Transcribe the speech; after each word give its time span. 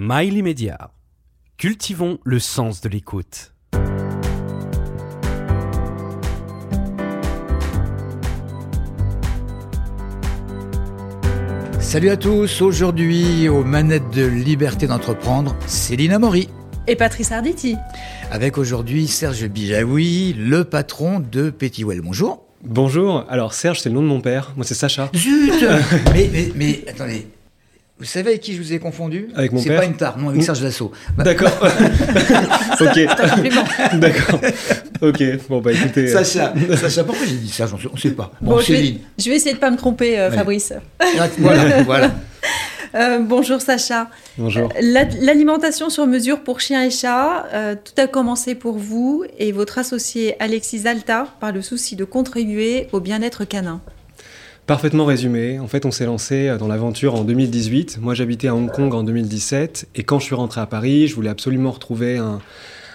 Mail 0.00 0.34
immédiat. 0.34 0.92
Cultivons 1.56 2.20
le 2.22 2.38
sens 2.38 2.80
de 2.80 2.88
l'écoute. 2.88 3.52
Salut 11.80 12.10
à 12.10 12.16
tous, 12.16 12.62
aujourd'hui 12.62 13.48
aux 13.48 13.64
manettes 13.64 14.08
de 14.14 14.24
Liberté 14.24 14.86
d'entreprendre, 14.86 15.56
Céline 15.66 16.12
Amaury. 16.12 16.48
Et 16.86 16.94
Patrice 16.94 17.32
Arditi. 17.32 17.74
Avec 18.30 18.56
aujourd'hui 18.56 19.08
Serge 19.08 19.48
Bijaoui, 19.48 20.32
le 20.38 20.62
patron 20.62 21.18
de 21.18 21.50
Petitwell. 21.50 22.02
Bonjour. 22.02 22.44
Bonjour, 22.62 23.24
alors 23.28 23.52
Serge 23.52 23.80
c'est 23.80 23.88
le 23.88 23.96
nom 23.96 24.02
de 24.02 24.06
mon 24.06 24.20
père, 24.20 24.52
moi 24.54 24.64
c'est 24.64 24.74
Sacha. 24.74 25.10
Zut 25.16 25.64
mais, 26.12 26.30
mais, 26.32 26.52
mais 26.54 26.84
attendez, 26.88 27.26
vous 27.98 28.04
savez 28.04 28.30
avec 28.30 28.40
qui 28.42 28.54
je 28.54 28.62
vous 28.62 28.72
ai 28.72 28.78
confondu 28.78 29.28
Avec 29.34 29.52
mon 29.52 29.58
C'est 29.60 29.68
père 29.70 29.80
pas 29.80 29.86
une 29.86 29.96
tare, 29.96 30.16
non, 30.18 30.28
avec 30.28 30.42
Serge 30.42 30.60
Dassault. 30.60 30.92
Bah, 31.16 31.24
D'accord. 31.24 31.50
ok. 32.80 32.98
D'accord. 33.98 34.40
Ok. 35.02 35.22
Bon 35.48 35.60
bah 35.60 35.72
écoutez. 35.72 36.12
euh, 36.14 36.22
Sacha, 36.24 36.52
Sacha, 36.76 37.04
pourquoi 37.04 37.26
j'ai 37.26 37.34
dit 37.36 37.48
Serge 37.50 37.74
On 37.90 37.94
ne 37.94 37.98
sait 38.00 38.10
pas. 38.10 38.32
Bon, 38.40 38.52
Bon, 38.52 38.60
je, 38.60 38.72
vais, 38.72 38.78
Céline. 38.78 38.98
je 39.18 39.30
vais 39.30 39.36
essayer 39.36 39.54
de 39.54 39.60
pas 39.60 39.70
me 39.70 39.76
tromper, 39.76 40.18
euh. 40.18 40.30
Fabrice. 40.30 40.72
Voilà, 41.38 41.82
voilà. 41.82 42.10
Euh, 42.94 43.18
bonjour 43.20 43.60
Sacha. 43.60 44.08
Bonjour. 44.38 44.70
La- 44.80 45.04
L'alimentation 45.20 45.90
sur 45.90 46.06
mesure 46.06 46.40
pour 46.42 46.60
chiens 46.60 46.84
et 46.84 46.90
chats, 46.90 47.46
euh, 47.52 47.74
tout 47.74 48.00
a 48.00 48.06
commencé 48.06 48.54
pour 48.54 48.78
vous 48.78 49.24
et 49.38 49.52
votre 49.52 49.76
associé 49.78 50.36
Alexis 50.40 50.86
Alta 50.88 51.26
par 51.38 51.52
le 51.52 51.60
souci 51.60 51.96
de 51.96 52.04
contribuer 52.04 52.88
au 52.92 53.00
bien-être 53.00 53.44
canin. 53.44 53.82
Parfaitement 54.68 55.06
résumé. 55.06 55.58
En 55.58 55.66
fait, 55.66 55.86
on 55.86 55.90
s'est 55.90 56.04
lancé 56.04 56.54
dans 56.58 56.68
l'aventure 56.68 57.14
en 57.14 57.24
2018. 57.24 58.00
Moi, 58.02 58.12
j'habitais 58.12 58.48
à 58.48 58.54
Hong 58.54 58.70
Kong 58.70 58.92
en 58.92 59.02
2017. 59.02 59.88
Et 59.94 60.02
quand 60.02 60.18
je 60.18 60.26
suis 60.26 60.34
rentré 60.34 60.60
à 60.60 60.66
Paris, 60.66 61.06
je 61.06 61.14
voulais 61.14 61.30
absolument 61.30 61.70
retrouver 61.70 62.18
un, 62.18 62.38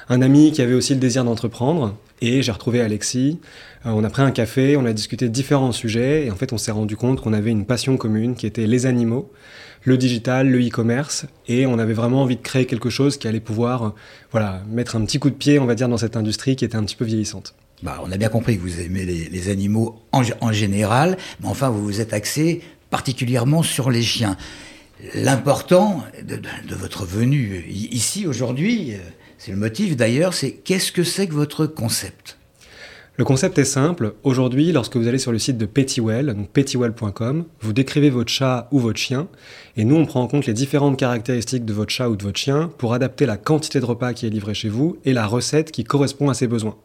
un 0.07 0.21
ami 0.21 0.51
qui 0.51 0.61
avait 0.61 0.75
aussi 0.75 0.93
le 0.93 0.99
désir 0.99 1.23
d'entreprendre. 1.23 1.95
Et 2.21 2.43
j'ai 2.43 2.51
retrouvé 2.51 2.79
Alexis. 2.79 3.39
Euh, 3.87 3.89
on 3.89 4.03
a 4.03 4.11
pris 4.11 4.21
un 4.21 4.29
café, 4.29 4.77
on 4.77 4.85
a 4.85 4.93
discuté 4.93 5.27
de 5.27 5.33
différents 5.33 5.71
sujets. 5.71 6.27
Et 6.27 6.31
en 6.31 6.35
fait, 6.35 6.53
on 6.53 6.59
s'est 6.59 6.71
rendu 6.71 6.95
compte 6.95 7.21
qu'on 7.21 7.33
avait 7.33 7.49
une 7.49 7.65
passion 7.65 7.97
commune 7.97 8.35
qui 8.35 8.45
était 8.45 8.67
les 8.67 8.85
animaux, 8.85 9.31
le 9.81 9.97
digital, 9.97 10.47
le 10.49 10.59
e-commerce. 10.59 11.25
Et 11.47 11.65
on 11.65 11.79
avait 11.79 11.93
vraiment 11.93 12.21
envie 12.21 12.37
de 12.37 12.43
créer 12.43 12.67
quelque 12.67 12.91
chose 12.91 13.17
qui 13.17 13.27
allait 13.27 13.39
pouvoir 13.39 13.83
euh, 13.83 13.89
voilà, 14.31 14.61
mettre 14.69 14.95
un 14.95 15.03
petit 15.05 15.17
coup 15.17 15.31
de 15.31 15.35
pied, 15.35 15.57
on 15.57 15.65
va 15.65 15.73
dire, 15.73 15.89
dans 15.89 15.97
cette 15.97 16.17
industrie 16.17 16.55
qui 16.55 16.65
était 16.65 16.77
un 16.77 16.83
petit 16.83 16.95
peu 16.95 17.05
vieillissante. 17.05 17.55
Bah, 17.83 18.01
on 18.01 18.13
a 18.13 18.17
bien 18.17 18.29
compris 18.29 18.55
que 18.55 18.61
vous 18.61 18.79
aimez 18.79 19.03
les, 19.03 19.49
animaux 19.49 19.99
en, 20.13 20.53
général, 20.53 21.17
mais 21.41 21.49
enfin, 21.49 21.69
vous 21.69 21.83
vous 21.83 21.99
êtes 21.99 22.13
axé 22.13 22.61
particulièrement 22.89 23.61
sur 23.61 23.91
les 23.91 24.01
chiens. 24.01 24.37
L'important 25.13 26.05
de, 26.25 26.75
votre 26.75 27.05
venue 27.05 27.65
ici 27.67 28.25
aujourd'hui, 28.25 28.93
euh, 28.93 28.99
c'est 29.37 29.51
le 29.51 29.57
motif 29.57 29.97
d'ailleurs, 29.97 30.33
c'est 30.33 30.51
qu'est-ce 30.51 30.93
que 30.93 31.03
c'est 31.03 31.27
que 31.27 31.33
votre 31.33 31.65
concept? 31.65 32.37
Le 33.17 33.25
concept 33.25 33.57
est 33.57 33.65
simple. 33.65 34.13
Aujourd'hui, 34.23 34.71
lorsque 34.71 34.95
vous 34.95 35.09
allez 35.09 35.19
sur 35.19 35.33
le 35.33 35.37
site 35.37 35.57
de 35.57 35.65
Petitwell, 35.65 36.27
donc 36.27 36.47
vous 37.61 37.73
décrivez 37.73 38.09
votre 38.09 38.31
chat 38.31 38.69
ou 38.71 38.79
votre 38.79 38.97
chien, 38.97 39.27
et 39.75 39.83
nous, 39.83 39.97
on 39.97 40.05
prend 40.05 40.21
en 40.21 40.27
compte 40.27 40.45
les 40.45 40.53
différentes 40.53 40.97
caractéristiques 40.97 41.65
de 41.65 41.73
votre 41.73 41.91
chat 41.91 42.09
ou 42.09 42.15
de 42.15 42.23
votre 42.23 42.39
chien 42.39 42.71
pour 42.77 42.93
adapter 42.93 43.25
la 43.25 43.35
quantité 43.35 43.81
de 43.81 43.85
repas 43.85 44.13
qui 44.13 44.25
est 44.25 44.29
livrée 44.29 44.53
chez 44.53 44.69
vous 44.69 44.97
et 45.03 45.11
la 45.11 45.27
recette 45.27 45.71
qui 45.73 45.83
correspond 45.83 46.29
à 46.29 46.33
ses 46.33 46.47
besoins. 46.47 46.77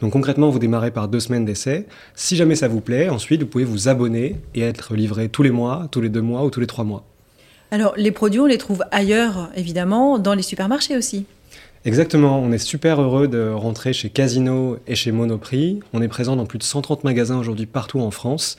Donc 0.00 0.12
concrètement, 0.12 0.50
vous 0.50 0.58
démarrez 0.58 0.90
par 0.90 1.08
deux 1.08 1.20
semaines 1.20 1.44
d'essai. 1.44 1.86
Si 2.14 2.36
jamais 2.36 2.56
ça 2.56 2.68
vous 2.68 2.80
plaît, 2.80 3.08
ensuite, 3.08 3.42
vous 3.42 3.48
pouvez 3.48 3.64
vous 3.64 3.88
abonner 3.88 4.36
et 4.54 4.62
être 4.62 4.94
livré 4.94 5.28
tous 5.28 5.42
les 5.42 5.50
mois, 5.50 5.88
tous 5.90 6.00
les 6.00 6.08
deux 6.08 6.22
mois 6.22 6.44
ou 6.44 6.50
tous 6.50 6.60
les 6.60 6.66
trois 6.66 6.84
mois. 6.84 7.04
Alors, 7.70 7.94
les 7.96 8.12
produits, 8.12 8.40
on 8.40 8.46
les 8.46 8.58
trouve 8.58 8.84
ailleurs, 8.90 9.50
évidemment, 9.56 10.18
dans 10.18 10.34
les 10.34 10.42
supermarchés 10.42 10.96
aussi. 10.96 11.26
Exactement, 11.86 12.40
on 12.40 12.50
est 12.50 12.58
super 12.58 13.02
heureux 13.02 13.28
de 13.28 13.50
rentrer 13.50 13.92
chez 13.92 14.08
Casino 14.08 14.78
et 14.86 14.94
chez 14.94 15.12
Monoprix. 15.12 15.80
On 15.92 16.00
est 16.00 16.08
présent 16.08 16.34
dans 16.34 16.46
plus 16.46 16.58
de 16.58 16.62
130 16.62 17.04
magasins 17.04 17.38
aujourd'hui 17.38 17.66
partout 17.66 18.00
en 18.00 18.10
France. 18.10 18.56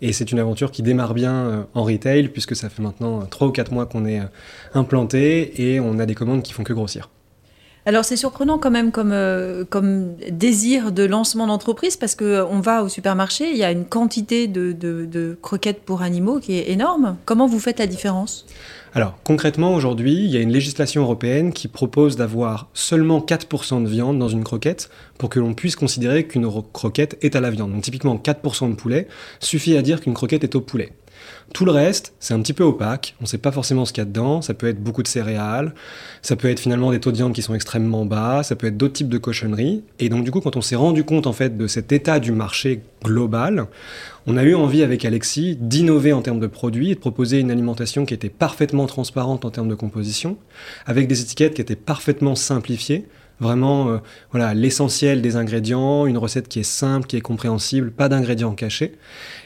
Et 0.00 0.12
c'est 0.14 0.32
une 0.32 0.38
aventure 0.38 0.70
qui 0.70 0.82
démarre 0.82 1.12
bien 1.12 1.34
euh, 1.34 1.62
en 1.74 1.84
retail 1.84 2.28
puisque 2.28 2.56
ça 2.56 2.70
fait 2.70 2.82
maintenant 2.82 3.20
3 3.26 3.48
ou 3.48 3.50
4 3.50 3.72
mois 3.72 3.84
qu'on 3.84 4.06
est 4.06 4.20
euh, 4.20 4.24
implanté 4.74 5.62
et 5.62 5.80
on 5.80 5.98
a 5.98 6.06
des 6.06 6.14
commandes 6.14 6.42
qui 6.42 6.54
font 6.54 6.64
que 6.64 6.72
grossir. 6.72 7.10
Alors, 7.84 8.04
c'est 8.04 8.16
surprenant 8.16 8.58
quand 8.58 8.70
même 8.70 8.92
comme, 8.92 9.10
euh, 9.12 9.64
désir 10.30 10.92
de 10.92 11.02
lancement 11.02 11.48
d'entreprise 11.48 11.96
parce 11.96 12.14
qu'on 12.14 12.60
va 12.60 12.84
au 12.84 12.88
supermarché, 12.88 13.50
il 13.50 13.56
y 13.56 13.64
a 13.64 13.72
une 13.72 13.84
quantité 13.86 14.46
de, 14.46 14.70
de- 14.72 15.36
croquettes 15.42 15.82
pour 15.82 16.02
animaux 16.02 16.38
qui 16.38 16.54
est 16.56 16.70
énorme. 16.70 17.16
Comment 17.24 17.46
vous 17.48 17.58
faites 17.58 17.80
la 17.80 17.88
différence? 17.88 18.46
Alors 18.94 19.16
concrètement 19.24 19.74
aujourd'hui, 19.74 20.12
il 20.12 20.30
y 20.30 20.36
a 20.36 20.40
une 20.40 20.52
législation 20.52 21.02
européenne 21.02 21.52
qui 21.54 21.66
propose 21.66 22.16
d'avoir 22.16 22.68
seulement 22.74 23.20
4% 23.20 23.82
de 23.82 23.88
viande 23.88 24.18
dans 24.18 24.28
une 24.28 24.44
croquette 24.44 24.90
pour 25.18 25.30
que 25.30 25.40
l'on 25.40 25.54
puisse 25.54 25.76
considérer 25.76 26.26
qu'une 26.26 26.44
ro- 26.44 26.60
croquette 26.74 27.16
est 27.22 27.34
à 27.34 27.40
la 27.40 27.50
viande. 27.50 27.72
Donc 27.72 27.82
typiquement 27.82 28.16
4% 28.16 28.68
de 28.70 28.74
poulet 28.76 29.08
suffit 29.40 29.76
à 29.78 29.82
dire 29.82 30.00
qu'une 30.02 30.12
croquette 30.14 30.44
est 30.44 30.54
au 30.54 30.60
poulet. 30.60 30.92
Tout 31.52 31.64
le 31.64 31.72
reste, 31.72 32.14
c'est 32.18 32.34
un 32.34 32.40
petit 32.40 32.52
peu 32.52 32.64
opaque, 32.64 33.14
on 33.20 33.24
ne 33.24 33.28
sait 33.28 33.38
pas 33.38 33.52
forcément 33.52 33.84
ce 33.84 33.92
qu'il 33.92 34.00
y 34.00 34.06
a 34.06 34.06
dedans, 34.06 34.42
ça 34.42 34.54
peut 34.54 34.68
être 34.68 34.82
beaucoup 34.82 35.02
de 35.02 35.08
céréales, 35.08 35.74
ça 36.22 36.36
peut 36.36 36.48
être 36.48 36.60
finalement 36.60 36.90
des 36.90 37.00
taux 37.00 37.12
de 37.12 37.16
viande 37.16 37.34
qui 37.34 37.42
sont 37.42 37.54
extrêmement 37.54 38.04
bas, 38.04 38.42
ça 38.42 38.56
peut 38.56 38.66
être 38.66 38.76
d'autres 38.76 38.94
types 38.94 39.08
de 39.08 39.18
cochonneries. 39.18 39.84
Et 39.98 40.08
donc 40.08 40.24
du 40.24 40.30
coup, 40.30 40.40
quand 40.40 40.56
on 40.56 40.62
s'est 40.62 40.76
rendu 40.76 41.04
compte 41.04 41.26
en 41.26 41.32
fait 41.32 41.56
de 41.56 41.66
cet 41.66 41.92
état 41.92 42.20
du 42.20 42.32
marché 42.32 42.80
global, 43.04 43.66
on 44.26 44.36
a 44.36 44.44
eu 44.44 44.54
envie 44.54 44.82
avec 44.82 45.04
Alexis 45.04 45.56
d'innover 45.56 46.12
en 46.12 46.22
termes 46.22 46.40
de 46.40 46.46
produits 46.46 46.92
et 46.92 46.94
de 46.94 47.00
proposer 47.00 47.40
une 47.40 47.50
alimentation 47.50 48.06
qui 48.06 48.14
était 48.14 48.28
parfaitement 48.28 48.86
transparente 48.86 49.44
en 49.44 49.50
termes 49.50 49.68
de 49.68 49.74
composition, 49.74 50.36
avec 50.86 51.08
des 51.08 51.20
étiquettes 51.20 51.54
qui 51.54 51.60
étaient 51.60 51.76
parfaitement 51.76 52.34
simplifiées, 52.34 53.06
vraiment 53.42 53.88
euh, 53.88 53.98
voilà 54.30 54.54
l'essentiel 54.54 55.20
des 55.20 55.36
ingrédients, 55.36 56.06
une 56.06 56.16
recette 56.16 56.48
qui 56.48 56.60
est 56.60 56.62
simple, 56.62 57.06
qui 57.06 57.16
est 57.16 57.20
compréhensible, 57.20 57.90
pas 57.90 58.08
d'ingrédients 58.08 58.52
cachés, 58.52 58.94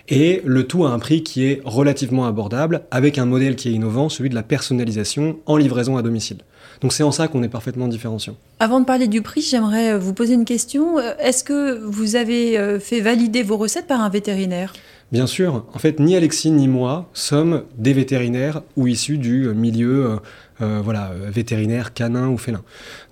et 0.08 0.42
le 0.44 0.66
tout 0.66 0.84
à 0.84 0.90
un 0.90 0.98
prix 0.98 1.22
qui 1.22 1.44
est 1.44 1.60
relativement 1.64 2.26
abordable, 2.26 2.82
avec 2.90 3.18
un 3.18 3.24
modèle 3.24 3.56
qui 3.56 3.68
est 3.68 3.72
innovant, 3.72 4.08
celui 4.08 4.28
de 4.28 4.34
la 4.34 4.42
personnalisation 4.42 5.38
en 5.46 5.56
livraison 5.56 5.96
à 5.96 6.02
domicile. 6.02 6.38
Donc 6.82 6.92
c'est 6.92 7.02
en 7.02 7.10
ça 7.10 7.26
qu'on 7.26 7.42
est 7.42 7.48
parfaitement 7.48 7.88
différenciant. 7.88 8.36
Avant 8.60 8.80
de 8.80 8.84
parler 8.84 9.08
du 9.08 9.22
prix, 9.22 9.40
j'aimerais 9.40 9.92
euh, 9.94 9.98
vous 9.98 10.12
poser 10.12 10.34
une 10.34 10.44
question. 10.44 10.98
Euh, 10.98 11.14
Est-ce 11.18 11.42
que 11.42 11.80
vous 11.84 12.16
avez 12.16 12.78
fait 12.80 13.00
valider 13.00 13.42
vos 13.42 13.56
recettes 13.56 13.86
par 13.86 14.00
un 14.00 14.08
vétérinaire? 14.10 14.74
Bien 15.12 15.26
sûr, 15.28 15.64
en 15.72 15.78
fait, 15.78 16.00
ni 16.00 16.16
Alexis 16.16 16.50
ni 16.50 16.66
moi 16.66 17.08
sommes 17.12 17.62
des 17.78 17.92
vétérinaires 17.92 18.62
ou 18.76 18.88
issus 18.88 19.18
du 19.18 19.48
milieu 19.54 20.18
euh, 20.62 20.80
voilà, 20.82 21.10
euh, 21.10 21.30
vétérinaire, 21.30 21.92
canin 21.92 22.28
ou 22.28 22.38
félin. 22.38 22.62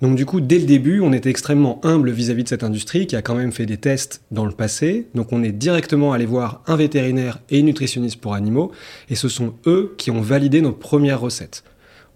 Donc 0.01 0.15
du 0.15 0.25
coup, 0.25 0.41
dès 0.41 0.57
le 0.57 0.65
début, 0.65 0.99
on 0.99 1.13
était 1.13 1.29
extrêmement 1.29 1.79
humble 1.83 2.11
vis-à-vis 2.11 2.43
de 2.43 2.49
cette 2.49 2.63
industrie 2.63 3.05
qui 3.05 3.15
a 3.15 3.21
quand 3.21 3.35
même 3.35 3.51
fait 3.51 3.65
des 3.65 3.77
tests 3.77 4.21
dans 4.31 4.45
le 4.45 4.51
passé. 4.51 5.07
Donc 5.13 5.31
on 5.31 5.43
est 5.43 5.51
directement 5.51 6.13
allé 6.13 6.25
voir 6.25 6.63
un 6.67 6.75
vétérinaire 6.75 7.39
et 7.49 7.59
une 7.59 7.67
nutritionniste 7.67 8.19
pour 8.19 8.33
animaux, 8.33 8.71
et 9.09 9.15
ce 9.15 9.29
sont 9.29 9.53
eux 9.67 9.93
qui 9.97 10.11
ont 10.11 10.21
validé 10.21 10.61
nos 10.61 10.71
premières 10.71 11.19
recettes. 11.19 11.63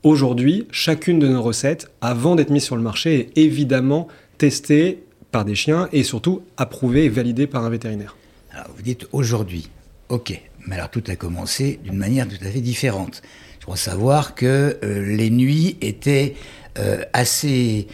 Aujourd'hui, 0.03 0.67
chacune 0.71 1.19
de 1.19 1.27
nos 1.27 1.41
recettes, 1.41 1.91
avant 2.01 2.35
d'être 2.35 2.51
mise 2.51 2.63
sur 2.63 2.75
le 2.75 2.81
marché, 2.81 3.19
est 3.19 3.37
évidemment 3.37 4.07
testée 4.37 5.03
par 5.31 5.45
des 5.45 5.55
chiens 5.55 5.89
et 5.91 6.03
surtout 6.03 6.41
approuvée 6.57 7.05
et 7.05 7.09
validée 7.09 7.47
par 7.47 7.63
un 7.65 7.69
vétérinaire. 7.69 8.15
Alors, 8.51 8.67
vous 8.75 8.81
dites 8.81 9.07
aujourd'hui, 9.11 9.69
ok, 10.07 10.41
mais 10.67 10.75
alors 10.75 10.89
tout 10.89 11.03
a 11.07 11.15
commencé 11.15 11.79
d'une 11.83 11.97
manière 11.97 12.27
tout 12.27 12.43
à 12.43 12.49
fait 12.49 12.61
différente. 12.61 13.21
Savoir 13.75 14.35
que 14.35 14.77
euh, 14.83 15.15
les 15.15 15.29
nuits 15.29 15.77
étaient 15.81 16.35
euh, 16.77 17.03
assez 17.13 17.87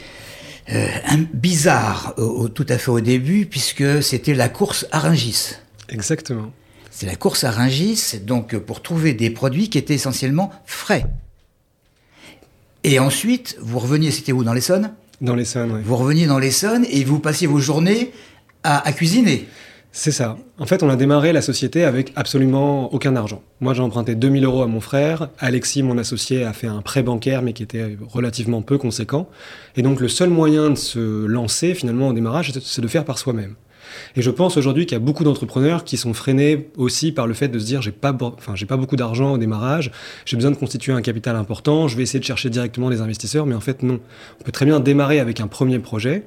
euh, 0.73 0.87
bizarres 1.33 2.13
au- 2.17 2.49
tout 2.49 2.65
à 2.69 2.77
fait 2.77 2.91
au 2.91 3.01
début, 3.01 3.45
puisque 3.45 4.01
c'était 4.03 4.33
la 4.33 4.49
course 4.49 4.87
à 4.91 4.99
Rungis. 4.99 5.53
Exactement. 5.89 6.51
C'est 6.91 7.05
la 7.05 7.15
course 7.15 7.43
à 7.43 7.51
Rungis, 7.51 8.19
donc 8.23 8.57
pour 8.57 8.81
trouver 8.81 9.13
des 9.13 9.29
produits 9.29 9.69
qui 9.69 9.77
étaient 9.77 9.95
essentiellement 9.95 10.51
frais. 10.65 11.05
Et 12.83 12.99
ensuite, 12.99 13.57
vous 13.59 13.79
reveniez, 13.79 14.11
c'était 14.11 14.31
où, 14.31 14.43
dans 14.43 14.53
l'Essonne? 14.53 14.93
Dans 15.21 15.35
les 15.35 15.43
Essonne, 15.43 15.71
ouais. 15.71 15.81
Vous 15.83 15.95
reveniez 15.95 16.25
dans 16.27 16.39
l'Essonne 16.39 16.85
et 16.89 17.03
vous 17.03 17.19
passiez 17.19 17.47
vos 17.47 17.59
journées 17.59 18.11
à, 18.63 18.87
à 18.87 18.91
cuisiner. 18.91 19.47
C'est 19.97 20.11
ça. 20.11 20.37
En 20.59 20.65
fait, 20.65 20.83
on 20.83 20.89
a 20.89 20.97
démarré 20.97 21.31
la 21.31 21.41
société 21.41 21.85
avec 21.85 22.11
absolument 22.17 22.93
aucun 22.93 23.15
argent. 23.15 23.41
Moi, 23.61 23.73
j'ai 23.73 23.81
emprunté 23.81 24.13
2000 24.13 24.43
euros 24.43 24.61
à 24.61 24.67
mon 24.67 24.81
frère. 24.81 25.29
Alexis, 25.39 25.83
mon 25.83 25.97
associé, 25.97 26.43
a 26.43 26.51
fait 26.51 26.67
un 26.67 26.81
prêt 26.81 27.01
bancaire, 27.01 27.41
mais 27.41 27.53
qui 27.53 27.63
était 27.63 27.97
relativement 28.05 28.61
peu 28.61 28.77
conséquent. 28.77 29.29
Et 29.77 29.83
donc, 29.83 30.01
le 30.01 30.09
seul 30.09 30.29
moyen 30.29 30.69
de 30.69 30.75
se 30.75 31.25
lancer, 31.25 31.73
finalement, 31.75 32.09
au 32.09 32.13
démarrage, 32.13 32.51
c'est 32.61 32.81
de 32.81 32.87
faire 32.89 33.05
par 33.05 33.17
soi-même. 33.17 33.55
Et 34.15 34.21
je 34.21 34.29
pense 34.29 34.57
aujourd'hui 34.57 34.85
qu'il 34.85 34.95
y 34.95 35.01
a 35.01 35.03
beaucoup 35.03 35.23
d'entrepreneurs 35.23 35.83
qui 35.83 35.97
sont 35.97 36.13
freinés 36.13 36.69
aussi 36.77 37.11
par 37.11 37.27
le 37.27 37.33
fait 37.33 37.47
de 37.47 37.59
se 37.59 37.65
dire 37.65 37.81
j'ai 37.81 37.91
pas, 37.91 38.15
enfin, 38.21 38.55
j'ai 38.55 38.65
pas 38.65 38.77
beaucoup 38.77 38.95
d'argent 38.95 39.33
au 39.33 39.37
démarrage, 39.37 39.91
j'ai 40.25 40.35
besoin 40.37 40.51
de 40.51 40.55
constituer 40.55 40.93
un 40.93 41.01
capital 41.01 41.35
important, 41.35 41.87
je 41.87 41.97
vais 41.97 42.03
essayer 42.03 42.19
de 42.19 42.25
chercher 42.25 42.49
directement 42.49 42.89
des 42.89 43.01
investisseurs, 43.01 43.45
mais 43.45 43.55
en 43.55 43.59
fait 43.59 43.83
non. 43.83 43.99
On 44.39 44.43
peut 44.43 44.51
très 44.51 44.65
bien 44.65 44.79
démarrer 44.79 45.19
avec 45.19 45.39
un 45.39 45.47
premier 45.47 45.79
projet 45.79 46.23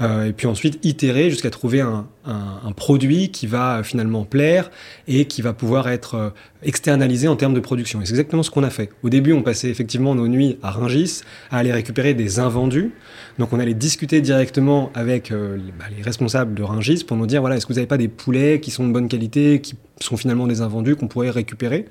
euh, 0.00 0.26
et 0.26 0.32
puis 0.32 0.46
ensuite 0.46 0.78
itérer 0.84 1.30
jusqu'à 1.30 1.50
trouver 1.50 1.80
un, 1.80 2.06
un, 2.24 2.60
un, 2.64 2.72
produit 2.72 3.30
qui 3.30 3.46
va 3.46 3.82
finalement 3.82 4.24
plaire 4.24 4.70
et 5.08 5.24
qui 5.24 5.42
va 5.42 5.52
pouvoir 5.52 5.88
être 5.88 6.14
euh, 6.14 6.30
externalisé 6.62 7.28
en 7.28 7.36
termes 7.36 7.54
de 7.54 7.60
production. 7.60 8.00
Et 8.00 8.06
c'est 8.06 8.12
exactement 8.12 8.42
ce 8.42 8.50
qu'on 8.50 8.62
a 8.62 8.70
fait. 8.70 8.90
Au 9.02 9.08
début, 9.08 9.32
on 9.32 9.42
passait 9.42 9.70
effectivement 9.70 10.14
nos 10.14 10.28
nuits 10.28 10.58
à 10.62 10.70
Ringis 10.70 11.22
à 11.50 11.58
aller 11.58 11.72
récupérer 11.72 12.14
des 12.14 12.38
invendus. 12.38 12.92
Donc 13.38 13.52
on 13.52 13.60
allait 13.60 13.74
discuter 13.74 14.20
directement 14.20 14.90
avec 14.94 15.30
euh, 15.30 15.58
bah, 15.78 15.86
les 15.96 16.02
responsables 16.02 16.54
de 16.54 16.62
Ringis 16.62 17.04
pour 17.08 17.16
nous 17.16 17.26
dire 17.26 17.40
voilà, 17.40 17.56
est-ce 17.56 17.66
que 17.66 17.72
vous 17.72 17.78
n'avez 17.78 17.88
pas 17.88 17.96
des 17.96 18.06
poulets 18.06 18.60
qui 18.60 18.70
sont 18.70 18.86
de 18.86 18.92
bonne 18.92 19.08
qualité, 19.08 19.60
qui 19.60 19.74
sont 20.00 20.16
finalement 20.16 20.46
des 20.46 20.60
invendus 20.60 20.96
qu'on 20.96 21.08
pourrait 21.08 21.30
récupérer. 21.30 21.86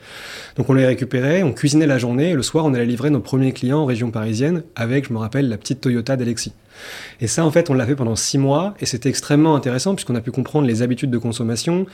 Donc 0.56 0.70
on 0.70 0.74
les 0.74 0.86
récupérait, 0.86 1.44
on 1.44 1.54
cuisinait 1.54 1.88
la 1.88 1.98
journée 1.98 2.32
et 2.32 2.34
le 2.34 2.44
soir 2.44 2.66
on 2.66 2.74
allait 2.74 2.86
livrer 2.86 3.10
nos 3.10 3.20
premiers 3.20 3.52
clients 3.52 3.80
en 3.80 3.86
région 3.86 4.12
parisienne 4.12 4.64
avec, 4.76 5.08
je 5.08 5.14
me 5.14 5.18
rappelle, 5.18 5.50
la 5.50 5.58
petite 5.58 5.82
Toyota 5.82 6.16
d'Alexis. 6.16 6.54
Et 7.22 7.28
ça, 7.28 7.44
en 7.44 7.52
fait, 7.52 7.70
on 7.70 7.74
l'a 7.74 7.86
fait 7.86 7.96
pendant 7.96 8.16
six 8.16 8.38
mois 8.38 8.76
et 8.80 8.86
c'était 8.86 9.10
extrêmement 9.10 9.56
intéressant 9.56 9.96
puisqu'on 9.96 10.16
a 10.16 10.22
pu 10.22 10.32
comprendre 10.32 10.68
les 10.68 10.82
habitudes 10.82 11.10
de 11.10 11.18
consommation 11.18 11.86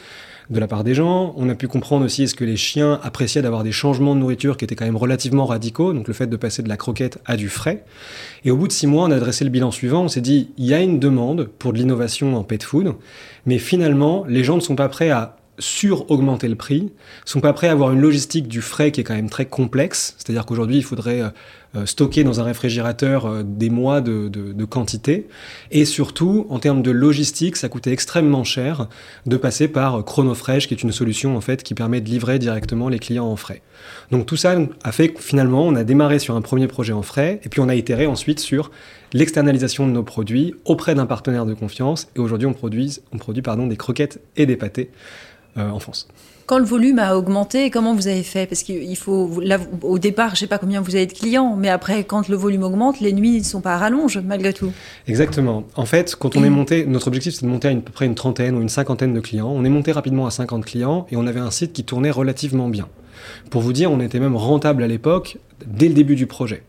de 0.49 0.59
la 0.59 0.67
part 0.67 0.83
des 0.83 0.93
gens. 0.93 1.33
On 1.37 1.49
a 1.49 1.55
pu 1.55 1.67
comprendre 1.67 2.05
aussi 2.05 2.23
est-ce 2.23 2.35
que 2.35 2.43
les 2.43 2.57
chiens 2.57 2.99
appréciaient 3.01 3.41
d'avoir 3.41 3.63
des 3.63 3.71
changements 3.71 4.13
de 4.13 4.19
nourriture 4.19 4.57
qui 4.57 4.65
étaient 4.65 4.75
quand 4.75 4.85
même 4.85 4.97
relativement 4.97 5.45
radicaux, 5.45 5.93
donc 5.93 6.07
le 6.07 6.13
fait 6.13 6.27
de 6.27 6.35
passer 6.35 6.63
de 6.63 6.69
la 6.69 6.77
croquette 6.77 7.19
à 7.25 7.37
du 7.37 7.49
frais. 7.49 7.85
Et 8.43 8.51
au 8.51 8.57
bout 8.57 8.67
de 8.67 8.73
six 8.73 8.87
mois, 8.87 9.05
on 9.05 9.11
a 9.11 9.19
dressé 9.19 9.45
le 9.45 9.49
bilan 9.49 9.71
suivant. 9.71 10.03
On 10.03 10.09
s'est 10.09 10.21
dit 10.21 10.51
il 10.57 10.65
y 10.65 10.73
a 10.73 10.81
une 10.81 10.99
demande 10.99 11.45
pour 11.45 11.73
de 11.73 11.77
l'innovation 11.77 12.35
en 12.35 12.43
pet 12.43 12.61
food, 12.61 12.93
mais 13.45 13.57
finalement, 13.57 14.25
les 14.27 14.43
gens 14.43 14.55
ne 14.55 14.61
sont 14.61 14.75
pas 14.75 14.89
prêts 14.89 15.09
à 15.09 15.37
sur-augmenter 15.59 16.47
le 16.47 16.55
prix, 16.55 16.91
sont 17.25 17.41
pas 17.41 17.53
prêts 17.53 17.67
à 17.67 17.71
avoir 17.71 17.91
une 17.91 18.01
logistique 18.01 18.47
du 18.47 18.61
frais 18.61 18.91
qui 18.91 19.01
est 19.01 19.03
quand 19.03 19.15
même 19.15 19.29
très 19.29 19.45
complexe. 19.45 20.15
C'est-à-dire 20.17 20.45
qu'aujourd'hui, 20.45 20.77
il 20.77 20.83
faudrait 20.83 21.21
euh, 21.75 21.87
stocker 21.87 22.23
dans 22.23 22.39
un 22.39 22.43
réfrigérateur 22.43 23.25
euh, 23.25 23.43
des 23.43 23.71
mois 23.71 23.99
de, 24.01 24.29
quantité. 24.65 25.27
Et 25.71 25.85
surtout, 25.85 26.45
en 26.49 26.59
termes 26.59 26.81
de 26.81 26.91
logistique, 26.91 27.55
ça 27.55 27.67
coûtait 27.67 27.91
extrêmement 27.91 28.43
cher 28.43 28.87
de 29.25 29.37
passer 29.37 29.67
par 29.67 30.05
Chronofresh, 30.05 30.67
qui 30.67 30.73
est 30.73 30.83
une 30.83 30.91
solution 30.91 31.35
en 31.35 31.41
fait 31.41 31.63
qui 31.63 31.73
permet 31.73 31.99
de 31.99 32.09
livrer 32.09 32.39
directement 32.39 32.89
les 32.89 32.99
clients 32.99 33.25
en 33.25 33.35
frais. 33.35 33.61
Donc 34.11 34.25
tout 34.25 34.37
ça 34.37 34.55
a 34.83 34.91
fait 34.91 35.09
que 35.09 35.21
finalement, 35.21 35.65
on 35.65 35.75
a 35.75 35.83
démarré 35.83 36.19
sur 36.19 36.35
un 36.35 36.41
premier 36.41 36.67
projet 36.67 36.93
en 36.93 37.01
frais, 37.01 37.39
et 37.43 37.49
puis 37.49 37.59
on 37.59 37.69
a 37.69 37.75
itéré 37.75 38.05
ensuite 38.05 38.39
sur 38.39 38.71
l'externalisation 39.11 39.87
de 39.87 39.91
nos 39.91 40.03
produits 40.03 40.55
auprès 40.65 40.95
d'un 40.95 41.05
partenaire 41.05 41.45
de 41.45 41.53
confiance. 41.53 42.07
Et 42.15 42.19
aujourd'hui, 42.19 42.47
on 42.47 42.53
produit, 42.53 42.99
des 43.67 43.77
croquettes 43.77 44.19
et 44.37 44.45
des 44.45 44.57
pâtés 44.57 44.89
euh, 44.89 45.32
en 45.55 45.79
France. 45.79 46.07
Quand 46.45 46.59
le 46.59 46.65
volume 46.65 46.99
a 46.99 47.15
augmenté, 47.15 47.69
comment 47.69 47.95
vous 47.95 48.07
avez 48.07 48.23
fait? 48.23 48.45
Parce 48.47 48.63
qu'il 48.63 48.97
faut, 48.97 49.39
là, 49.41 49.59
au 49.81 49.97
départ, 49.97 50.29
je 50.29 50.33
ne 50.33 50.37
sais 50.39 50.47
pas 50.47 50.57
combien 50.57 50.81
vous 50.81 50.95
avez 50.95 51.05
de 51.05 51.13
clients, 51.13 51.55
mais 51.55 51.69
après, 51.69 52.03
quand 52.03 52.27
le 52.27 52.35
volume 52.35 52.63
augmente, 52.63 52.99
les 52.99 53.13
nuits 53.13 53.39
ne 53.39 53.43
sont 53.43 53.61
pas 53.61 53.75
à 53.75 53.77
rallonge, 53.77 54.17
malgré 54.17 54.51
tout. 54.51 54.73
Exactement. 55.07 55.63
En 55.75 55.85
fait, 55.85 56.15
quand 56.15 56.35
on 56.35 56.43
est 56.43 56.49
monté, 56.49 56.85
notre 56.85 57.07
objectif, 57.07 57.35
c'est 57.35 57.45
de 57.45 57.49
monter 57.49 57.69
à, 57.69 57.71
une, 57.71 57.77
à 57.77 57.81
peu 57.81 57.93
près 57.93 58.05
une 58.05 58.15
trentaine 58.15 58.57
ou 58.57 58.61
une 58.61 58.67
cinquantaine 58.67 59.13
de 59.13 59.21
clients. 59.21 59.49
On 59.49 59.63
est 59.63 59.69
monté 59.69 59.93
rapidement 59.93 60.27
à 60.27 60.31
50 60.31 60.65
clients 60.65 61.07
et 61.11 61.15
on 61.15 61.27
avait 61.27 61.39
un 61.39 61.51
site 61.51 61.71
qui 61.71 61.85
tournait 61.85 62.11
relativement 62.11 62.67
bien. 62.67 62.89
Pour 63.49 63.61
vous 63.61 63.71
dire, 63.71 63.89
on 63.89 64.01
était 64.01 64.19
même 64.19 64.35
rentable 64.35 64.83
à 64.83 64.87
l'époque, 64.87 65.37
dès 65.65 65.87
le 65.87 65.93
début 65.93 66.15
du 66.15 66.27
projet. 66.27 66.63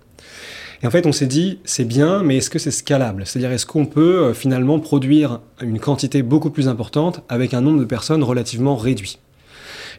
En 0.84 0.90
fait, 0.90 1.06
on 1.06 1.12
s'est 1.12 1.26
dit, 1.26 1.60
c'est 1.64 1.86
bien, 1.86 2.22
mais 2.22 2.36
est-ce 2.36 2.50
que 2.50 2.58
c'est 2.58 2.70
scalable? 2.70 3.25
C'est-à-dire, 3.25 3.50
est-ce 3.52 3.64
qu'on 3.64 3.86
peut 3.86 4.19
euh, 4.19 4.34
finalement 4.34 4.78
produire 4.78 5.40
une 5.62 5.81
quantité 5.81 6.22
beaucoup 6.22 6.50
plus 6.50 6.69
importante 6.69 7.22
avec 7.31 7.54
un 7.54 7.62
nombre 7.62 7.81
de 7.81 7.86
personnes 7.86 8.22
relativement 8.22 8.76
réduit? 8.76 9.19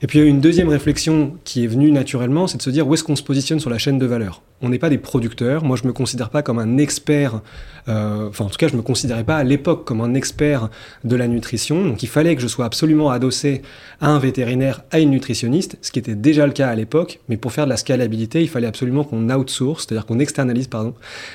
Et 0.02 0.08
puis 0.08 0.20
il 0.20 0.24
y 0.24 0.26
a 0.26 0.30
une 0.30 0.42
deuxième 0.42 0.70
réflexion 0.70 1.36
qui 1.44 1.64
est 1.64 1.68
venue 1.68 1.92
naturellement, 1.92 2.48
c'est 2.48 2.58
de 2.58 2.62
se 2.62 2.70
dire 2.70 2.88
où 2.88 2.94
est-ce 2.94 3.04
qu'on 3.04 3.16
se 3.16 3.24
positionne 3.24 3.60
sur 3.60 3.70
la 3.70 3.78
chaîne 3.78 3.98
de 3.98 4.06
valeur? 4.06 4.42
On 4.62 4.70
n'est 4.70 4.80
pas 4.80 4.90
des 4.90 4.98
producteurs, 4.98 5.64
moi 5.64 5.78
je 5.78 5.86
me 5.86 5.94
considère 5.94 6.30
pas 6.30 6.42
comme 6.42 6.60
un 6.60 6.78
expert, 6.78 7.42
euh, 7.88 8.30
enfin 8.30 8.46
en 8.46 8.50
tout 8.50 8.58
cas 8.58 8.68
je 8.68 8.76
me 8.76 8.82
considérais 8.82 9.24
pas 9.24 9.38
à 9.38 9.44
l'époque 9.44 9.86
comme 9.86 10.02
un 10.02 10.14
expert 10.14 10.70
de 11.04 11.16
la 11.16 11.28
nutrition, 11.28 11.86
donc 11.86 12.04
il 12.04 12.10
fallait 12.10 12.36
que 12.36 12.42
je 12.42 12.48
sois 12.48 12.66
absolument 12.66 13.10
adossé 13.10 13.62
à 14.02 14.10
un 14.10 14.20
vétérinaire, 14.20 14.84
à 14.92 15.00
une 15.00 15.12
nutritionniste, 15.12 15.78
ce 15.82 15.92
qui 15.92 16.00
était 16.00 16.16
déjà 16.16 16.48
le 16.48 16.54
cas 16.54 16.70
à 16.70 16.76
l'époque, 16.76 17.20
mais 17.28 17.38
pour 17.38 17.52
faire 17.52 17.66
de 17.66 17.70
la 17.70 17.78
scalabilité, 17.78 18.42
il 18.42 18.50
fallait 18.50 18.68
absolument 18.68 19.04
qu'on 19.04 19.30
outsource, 19.30 19.86
c'est-à-dire 19.86 20.06
qu'on 20.06 20.20
externalise 20.20 20.68
pardon, 20.68 20.94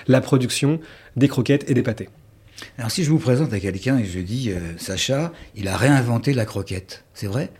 la 0.09 0.21
production 0.21 0.81
des 1.17 1.29
croquettes 1.29 1.71
et 1.71 1.75
des 1.75 1.83
pâtés. 1.83 2.09
Alors 2.79 2.91
si 2.91 3.05
je 3.05 3.11
vous 3.11 3.19
présente 3.19 3.53
à 3.53 3.61
quelqu'un 3.61 3.99
et 3.99 4.05
je 4.05 4.21
dis 4.21 4.51
euh, 4.51 4.59
Sacha, 4.77 5.33
il 5.57 5.69
a 5.69 5.77
réinventé 5.77 6.33
la 6.33 6.45
croquette, 6.45 7.05
c'est 7.15 7.27
vrai? 7.27 7.51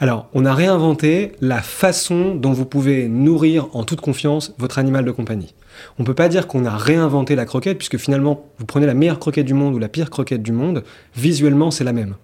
Alors, 0.00 0.28
on 0.34 0.44
a 0.44 0.54
réinventé 0.54 1.32
la 1.40 1.62
façon 1.62 2.34
dont 2.34 2.52
vous 2.52 2.64
pouvez 2.64 3.08
nourrir 3.08 3.68
en 3.72 3.84
toute 3.84 4.00
confiance 4.00 4.54
votre 4.58 4.78
animal 4.78 5.04
de 5.04 5.10
compagnie. 5.10 5.54
On 5.98 6.02
ne 6.02 6.06
peut 6.06 6.14
pas 6.14 6.28
dire 6.28 6.46
qu'on 6.46 6.64
a 6.64 6.76
réinventé 6.76 7.36
la 7.36 7.44
croquette, 7.44 7.78
puisque 7.78 7.98
finalement, 7.98 8.46
vous 8.58 8.66
prenez 8.66 8.86
la 8.86 8.94
meilleure 8.94 9.18
croquette 9.18 9.46
du 9.46 9.54
monde 9.54 9.74
ou 9.74 9.78
la 9.78 9.88
pire 9.88 10.10
croquette 10.10 10.42
du 10.42 10.52
monde, 10.52 10.82
visuellement, 11.16 11.70
c'est 11.70 11.84
la 11.84 11.92
même. 11.92 12.16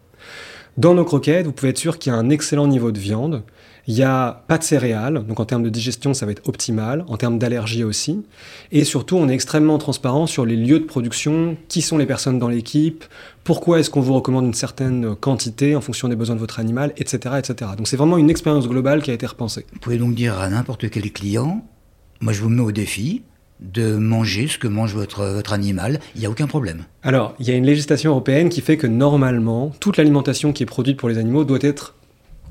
Dans 0.76 0.94
nos 0.94 1.04
croquettes, 1.04 1.46
vous 1.46 1.52
pouvez 1.52 1.70
être 1.70 1.78
sûr 1.78 1.98
qu'il 1.98 2.12
y 2.12 2.14
a 2.14 2.18
un 2.18 2.30
excellent 2.30 2.66
niveau 2.66 2.92
de 2.92 2.98
viande, 2.98 3.42
il 3.88 3.94
n'y 3.94 4.02
a 4.02 4.44
pas 4.46 4.58
de 4.58 4.62
céréales, 4.62 5.24
donc 5.26 5.40
en 5.40 5.46
termes 5.46 5.62
de 5.62 5.70
digestion, 5.70 6.12
ça 6.12 6.26
va 6.26 6.32
être 6.32 6.46
optimal, 6.46 7.06
en 7.08 7.16
termes 7.16 7.38
d'allergie 7.38 7.84
aussi. 7.84 8.22
Et 8.70 8.84
surtout, 8.84 9.16
on 9.16 9.30
est 9.30 9.32
extrêmement 9.32 9.78
transparent 9.78 10.26
sur 10.26 10.44
les 10.44 10.56
lieux 10.56 10.78
de 10.78 10.84
production, 10.84 11.56
qui 11.68 11.80
sont 11.80 11.96
les 11.96 12.04
personnes 12.04 12.38
dans 12.38 12.48
l'équipe, 12.48 13.06
pourquoi 13.44 13.80
est-ce 13.80 13.88
qu'on 13.88 14.02
vous 14.02 14.12
recommande 14.12 14.44
une 14.44 14.52
certaine 14.52 15.16
quantité 15.16 15.74
en 15.74 15.80
fonction 15.80 16.08
des 16.08 16.16
besoins 16.16 16.34
de 16.34 16.40
votre 16.40 16.60
animal, 16.60 16.92
etc. 16.98 17.36
etc. 17.38 17.70
Donc 17.78 17.88
c'est 17.88 17.96
vraiment 17.96 18.18
une 18.18 18.28
expérience 18.28 18.68
globale 18.68 19.02
qui 19.02 19.10
a 19.10 19.14
été 19.14 19.24
repensée. 19.24 19.64
Vous 19.72 19.78
pouvez 19.78 19.96
donc 19.96 20.14
dire 20.14 20.38
à 20.38 20.50
n'importe 20.50 20.90
quel 20.90 21.10
client, 21.10 21.64
moi 22.20 22.34
je 22.34 22.42
vous 22.42 22.50
mets 22.50 22.60
au 22.60 22.72
défi, 22.72 23.22
de 23.60 23.96
manger 23.96 24.48
ce 24.48 24.58
que 24.58 24.68
mange 24.68 24.94
votre, 24.94 25.24
votre 25.24 25.54
animal, 25.54 25.98
il 26.14 26.20
n'y 26.20 26.26
a 26.26 26.30
aucun 26.30 26.46
problème. 26.46 26.84
Alors, 27.02 27.34
il 27.40 27.48
y 27.48 27.50
a 27.50 27.54
une 27.54 27.66
législation 27.66 28.10
européenne 28.10 28.50
qui 28.50 28.60
fait 28.60 28.76
que 28.76 28.86
normalement, 28.86 29.72
toute 29.80 29.96
l'alimentation 29.96 30.52
qui 30.52 30.62
est 30.62 30.66
produite 30.66 30.98
pour 30.98 31.08
les 31.08 31.18
animaux 31.18 31.44
doit 31.44 31.58
être 31.62 31.94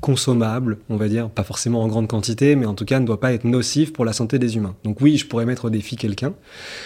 consommable, 0.00 0.78
on 0.88 0.96
va 0.96 1.08
dire, 1.08 1.28
pas 1.28 1.42
forcément 1.42 1.82
en 1.82 1.88
grande 1.88 2.08
quantité, 2.08 2.56
mais 2.56 2.66
en 2.66 2.74
tout 2.74 2.84
cas 2.84 3.00
ne 3.00 3.06
doit 3.06 3.20
pas 3.20 3.32
être 3.32 3.44
nocif 3.44 3.92
pour 3.92 4.04
la 4.04 4.12
santé 4.12 4.38
des 4.38 4.56
humains. 4.56 4.74
Donc 4.84 5.00
oui, 5.00 5.16
je 5.16 5.26
pourrais 5.26 5.44
mettre 5.44 5.66
au 5.66 5.70
défi 5.70 5.96
quelqu'un. 5.96 6.34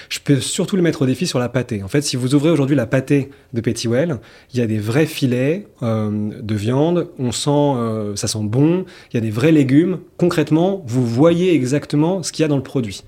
Je 0.09 0.19
peux 0.21 0.41
surtout 0.41 0.77
le 0.77 0.83
mettre 0.83 1.03
au 1.03 1.07
défi 1.07 1.27
sur 1.27 1.39
la 1.39 1.49
pâtée. 1.49 1.83
En 1.83 1.89
fait, 1.89 2.03
si 2.03 2.17
vous 2.17 2.35
ouvrez 2.35 2.51
aujourd'hui 2.51 2.77
la 2.77 2.87
pâtée 2.87 3.31
de 3.53 3.61
Pettywell, 3.61 4.19
il 4.53 4.61
y 4.61 4.63
a 4.63 4.67
des 4.67 4.79
vrais 4.79 5.07
filets 5.07 5.67
euh, 5.83 6.31
de 6.41 6.55
viande, 6.55 7.09
on 7.19 7.33
sent, 7.33 7.51
euh, 7.51 8.17
ça 8.17 8.29
sent 8.29 8.43
bon, 8.43 8.85
il 9.13 9.15
y 9.15 9.19
a 9.19 9.21
des 9.21 9.31
vrais 9.31 9.53
légumes. 9.53 9.99
Concrètement, 10.17 10.83
vous 10.87 11.07
voyez 11.07 11.55
exactement 11.55 12.23
ce 12.23 12.33
qu'il 12.33 12.43
y 12.43 12.47
a 12.47 12.49
dans 12.49 12.57
le 12.57 12.63
produit. 12.63 13.05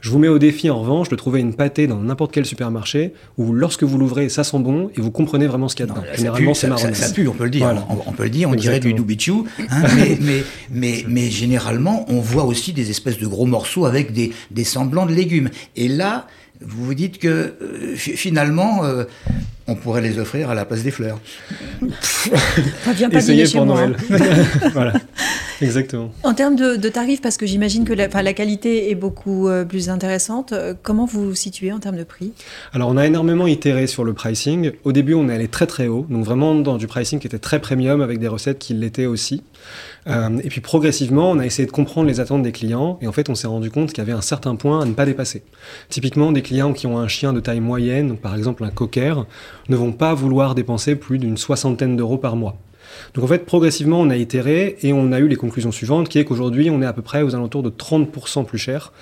Je 0.00 0.10
vous 0.10 0.18
mets 0.18 0.28
au 0.28 0.38
défi 0.38 0.70
en 0.70 0.80
revanche 0.80 1.08
de 1.08 1.16
trouver 1.16 1.40
une 1.40 1.54
pâtée 1.54 1.86
dans 1.86 1.98
n'importe 1.98 2.32
quel 2.32 2.46
supermarché 2.46 3.12
où 3.36 3.52
lorsque 3.52 3.82
vous 3.82 3.98
l'ouvrez, 3.98 4.28
ça 4.28 4.44
sent 4.44 4.58
bon 4.60 4.90
et 4.96 5.00
vous 5.00 5.10
comprenez 5.10 5.46
vraiment 5.46 5.68
ce 5.68 5.74
qu'il 5.74 5.86
y 5.86 5.90
a 5.90 5.92
dedans. 5.92 6.06
généralement, 6.14 6.54
c'est 6.54 6.68
marron. 6.68 6.82
Ça, 6.82 6.94
ça, 6.94 7.12
pue, 7.12 7.26
on 7.26 7.32
peut 7.32 7.44
le 7.44 7.50
dire. 7.50 7.64
Voilà. 7.64 7.84
On, 7.90 8.10
on, 8.10 8.12
peut 8.12 8.24
le 8.24 8.30
dire, 8.30 8.48
on 8.48 8.52
Exactement. 8.52 8.80
dirait 8.80 8.92
du 8.92 8.94
doubichou. 8.94 9.46
Hein, 9.70 9.82
mais, 9.96 10.18
mais, 10.20 10.44
mais, 10.70 11.04
mais, 11.08 11.30
généralement, 11.30 12.06
on 12.08 12.20
voit 12.20 12.44
aussi 12.44 12.72
des 12.72 12.90
espèces 12.90 13.18
de 13.18 13.26
gros 13.26 13.46
morceaux 13.46 13.86
avec 13.86 14.12
des, 14.12 14.32
des 14.50 14.64
semblants 14.64 15.06
de 15.06 15.12
légumes. 15.12 15.50
Et 15.74 15.88
là, 15.88 16.26
vous 16.60 16.84
vous 16.84 16.94
dites 16.94 17.18
que 17.18 17.28
euh, 17.28 17.94
finalement, 17.96 18.84
euh, 18.84 19.04
on 19.66 19.74
pourrait 19.74 20.00
les 20.00 20.18
offrir 20.18 20.50
à 20.50 20.54
la 20.54 20.64
place 20.64 20.82
des 20.82 20.90
fleurs. 20.90 21.20
Ça 22.00 22.92
vient 22.92 23.10
pas 23.10 23.18
Essayez 23.18 23.44
pour 23.44 23.66
Noël. 23.66 23.96
voilà. 24.72 24.94
Exactement. 25.60 26.10
En 26.22 26.34
termes 26.34 26.56
de, 26.56 26.76
de 26.76 26.88
tarifs, 26.88 27.20
parce 27.20 27.36
que 27.36 27.46
j'imagine 27.46 27.84
que 27.84 27.92
la, 27.92 28.08
la, 28.08 28.32
qualité 28.32 28.90
est 28.90 28.94
beaucoup 28.94 29.48
euh, 29.48 29.64
plus 29.64 29.88
intéressante, 29.90 30.54
comment 30.82 31.04
vous 31.04 31.26
vous 31.26 31.34
situez 31.34 31.72
en 31.72 31.78
termes 31.78 31.96
de 31.96 32.04
prix? 32.04 32.32
Alors, 32.72 32.88
on 32.88 32.96
a 32.96 33.06
énormément 33.06 33.46
itéré 33.46 33.86
sur 33.86 34.04
le 34.04 34.14
pricing. 34.14 34.72
Au 34.84 34.92
début, 34.92 35.14
on 35.14 35.28
est 35.28 35.34
allé 35.34 35.48
très 35.48 35.66
très 35.66 35.86
haut, 35.86 36.06
donc 36.08 36.24
vraiment 36.24 36.54
dans 36.54 36.76
du 36.76 36.86
pricing 36.86 37.18
qui 37.18 37.26
était 37.26 37.38
très 37.38 37.60
premium 37.60 38.00
avec 38.00 38.18
des 38.18 38.28
recettes 38.28 38.58
qui 38.58 38.74
l'étaient 38.74 39.06
aussi. 39.06 39.42
Euh, 40.08 40.38
et 40.42 40.48
puis 40.48 40.60
progressivement, 40.60 41.30
on 41.30 41.38
a 41.38 41.44
essayé 41.44 41.66
de 41.66 41.72
comprendre 41.72 42.08
les 42.08 42.20
attentes 42.20 42.42
des 42.42 42.52
clients 42.52 42.98
et 43.02 43.06
en 43.06 43.12
fait, 43.12 43.28
on 43.28 43.34
s'est 43.34 43.46
rendu 43.46 43.70
compte 43.70 43.90
qu'il 43.90 43.98
y 43.98 44.00
avait 44.00 44.12
un 44.12 44.22
certain 44.22 44.56
point 44.56 44.80
à 44.80 44.84
ne 44.84 44.94
pas 44.94 45.04
dépasser. 45.04 45.42
Typiquement, 45.88 46.32
des 46.32 46.42
clients 46.42 46.72
qui 46.72 46.86
ont 46.86 46.98
un 46.98 47.08
chien 47.08 47.32
de 47.32 47.40
taille 47.40 47.60
moyenne, 47.60 48.08
donc 48.08 48.20
par 48.20 48.34
exemple 48.34 48.64
un 48.64 48.70
cocker, 48.70 49.26
ne 49.68 49.76
vont 49.76 49.92
pas 49.92 50.14
vouloir 50.14 50.54
dépenser 50.54 50.96
plus 50.96 51.18
d'une 51.18 51.36
soixantaine 51.36 51.96
d'euros 51.96 52.18
par 52.18 52.36
mois. 52.36 52.56
Donc 53.14 53.24
en 53.24 53.28
fait, 53.28 53.44
progressivement, 53.44 54.00
on 54.00 54.10
a 54.10 54.16
itéré 54.16 54.78
et 54.82 54.92
on 54.92 55.12
a 55.12 55.18
eu 55.18 55.28
les 55.28 55.36
conclusions 55.36 55.72
suivantes, 55.72 56.08
qui 56.08 56.18
est 56.18 56.24
qu'aujourd'hui, 56.24 56.70
on 56.70 56.80
est 56.80 56.86
à 56.86 56.92
peu 56.92 57.02
près 57.02 57.22
aux 57.22 57.34
alentours 57.34 57.62
de 57.62 57.70
30% 57.70 58.46
plus 58.46 58.58
cher 58.58 58.92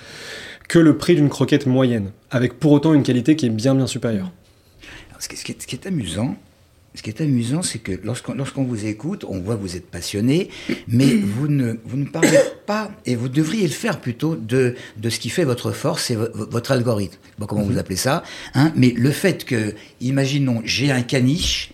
que 0.67 0.79
le 0.79 0.97
prix 0.97 1.15
d'une 1.15 1.29
croquette 1.29 1.65
moyenne, 1.65 2.11
avec 2.29 2.59
pour 2.59 2.73
autant 2.73 2.93
une 2.93 3.03
qualité 3.03 3.37
qui 3.37 3.45
est 3.45 3.49
bien 3.49 3.73
bien 3.73 3.87
supérieure. 3.87 4.31
Ce, 5.19 5.35
ce, 5.35 5.43
qui 5.43 5.75
est, 5.75 5.87
amusant, 5.87 6.35
ce 6.97 7.03
qui 7.03 7.11
est 7.11 7.21
amusant, 7.21 7.61
c'est 7.61 7.77
que 7.77 7.91
lorsqu'on 8.03 8.33
lorsqu 8.33 8.59
vous 8.59 8.87
écoute, 8.87 9.23
on 9.29 9.37
voit 9.39 9.55
que 9.55 9.61
vous 9.61 9.75
êtes 9.75 9.85
passionné, 9.85 10.49
mais 10.87 11.05
vous 11.15 11.47
ne, 11.47 11.75
vous 11.85 11.95
ne 11.95 12.05
parlez 12.05 12.39
pas, 12.65 12.89
et 13.05 13.15
vous 13.15 13.29
devriez 13.29 13.67
le 13.67 13.73
faire 13.73 13.99
plutôt, 13.99 14.35
de, 14.35 14.73
de 14.97 15.09
ce 15.11 15.19
qui 15.19 15.29
fait 15.29 15.43
votre 15.43 15.71
force, 15.71 16.05
c'est 16.05 16.15
votre 16.15 16.71
algorithme. 16.71 17.17
Bon, 17.37 17.45
comment 17.45 17.61
vous 17.61 17.77
appelez 17.77 17.97
ça 17.97 18.23
hein, 18.55 18.73
Mais 18.75 18.95
le 18.97 19.11
fait 19.11 19.45
que, 19.45 19.75
imaginons, 20.01 20.63
j'ai 20.65 20.89
un 20.89 21.03
caniche, 21.03 21.69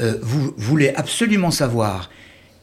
euh, 0.00 0.16
vous 0.20 0.52
voulez 0.56 0.88
absolument 0.88 1.52
savoir 1.52 2.10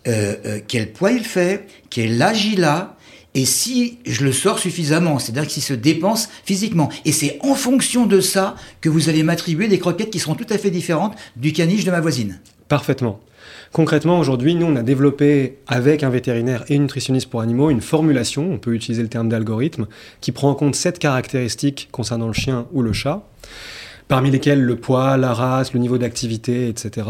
euh, 0.07 0.35
euh, 0.45 0.59
quel 0.67 0.91
poids 0.91 1.13
il 1.13 1.23
fait, 1.23 1.65
quel 1.89 2.21
âge 2.21 2.45
il 2.45 2.65
a, 2.65 2.97
et 3.33 3.45
si 3.45 3.99
je 4.05 4.25
le 4.25 4.31
sors 4.31 4.59
suffisamment, 4.59 5.17
c'est-à-dire 5.19 5.49
s'il 5.49 5.63
se 5.63 5.73
dépense 5.73 6.29
physiquement. 6.43 6.89
Et 7.05 7.11
c'est 7.11 7.39
en 7.41 7.55
fonction 7.55 8.05
de 8.05 8.19
ça 8.19 8.55
que 8.81 8.89
vous 8.89 9.09
allez 9.09 9.23
m'attribuer 9.23 9.67
des 9.67 9.79
croquettes 9.79 10.09
qui 10.09 10.19
seront 10.19 10.35
tout 10.35 10.47
à 10.49 10.57
fait 10.57 10.69
différentes 10.69 11.15
du 11.37 11.53
caniche 11.53 11.85
de 11.85 11.91
ma 11.91 12.01
voisine. 12.01 12.39
Parfaitement. 12.67 13.21
Concrètement, 13.71 14.19
aujourd'hui, 14.19 14.53
nous, 14.55 14.65
on 14.65 14.75
a 14.75 14.83
développé 14.83 15.59
avec 15.67 16.03
un 16.03 16.09
vétérinaire 16.09 16.65
et 16.67 16.75
une 16.75 16.83
nutritionniste 16.83 17.29
pour 17.29 17.39
animaux 17.39 17.69
une 17.69 17.79
formulation, 17.79 18.51
on 18.51 18.57
peut 18.57 18.73
utiliser 18.73 19.01
le 19.01 19.07
terme 19.07 19.29
d'algorithme, 19.29 19.87
qui 20.19 20.33
prend 20.33 20.49
en 20.49 20.55
compte 20.55 20.75
sept 20.75 20.99
caractéristiques 20.99 21.87
concernant 21.91 22.27
le 22.27 22.33
chien 22.33 22.67
ou 22.73 22.81
le 22.81 22.91
chat, 22.91 23.23
parmi 24.09 24.29
lesquelles 24.29 24.61
le 24.61 24.75
poids, 24.75 25.15
la 25.15 25.33
race, 25.33 25.73
le 25.73 25.79
niveau 25.79 25.97
d'activité, 25.97 26.67
etc. 26.67 27.07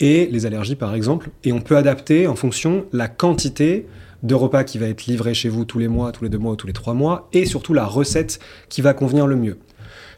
Et 0.00 0.28
les 0.30 0.44
allergies, 0.44 0.76
par 0.76 0.94
exemple. 0.94 1.30
Et 1.44 1.52
on 1.52 1.60
peut 1.60 1.78
adapter 1.78 2.26
en 2.26 2.36
fonction 2.36 2.84
la 2.92 3.08
quantité 3.08 3.86
de 4.22 4.34
repas 4.34 4.64
qui 4.64 4.78
va 4.78 4.86
être 4.86 5.06
livré 5.06 5.34
chez 5.34 5.48
vous 5.48 5.64
tous 5.64 5.78
les 5.78 5.88
mois, 5.88 6.12
tous 6.12 6.24
les 6.24 6.30
deux 6.30 6.38
mois 6.38 6.52
ou 6.52 6.56
tous 6.56 6.66
les 6.66 6.72
trois 6.72 6.94
mois, 6.94 7.28
et 7.32 7.44
surtout 7.44 7.74
la 7.74 7.86
recette 7.86 8.38
qui 8.68 8.80
va 8.80 8.94
convenir 8.94 9.26
le 9.26 9.36
mieux. 9.36 9.58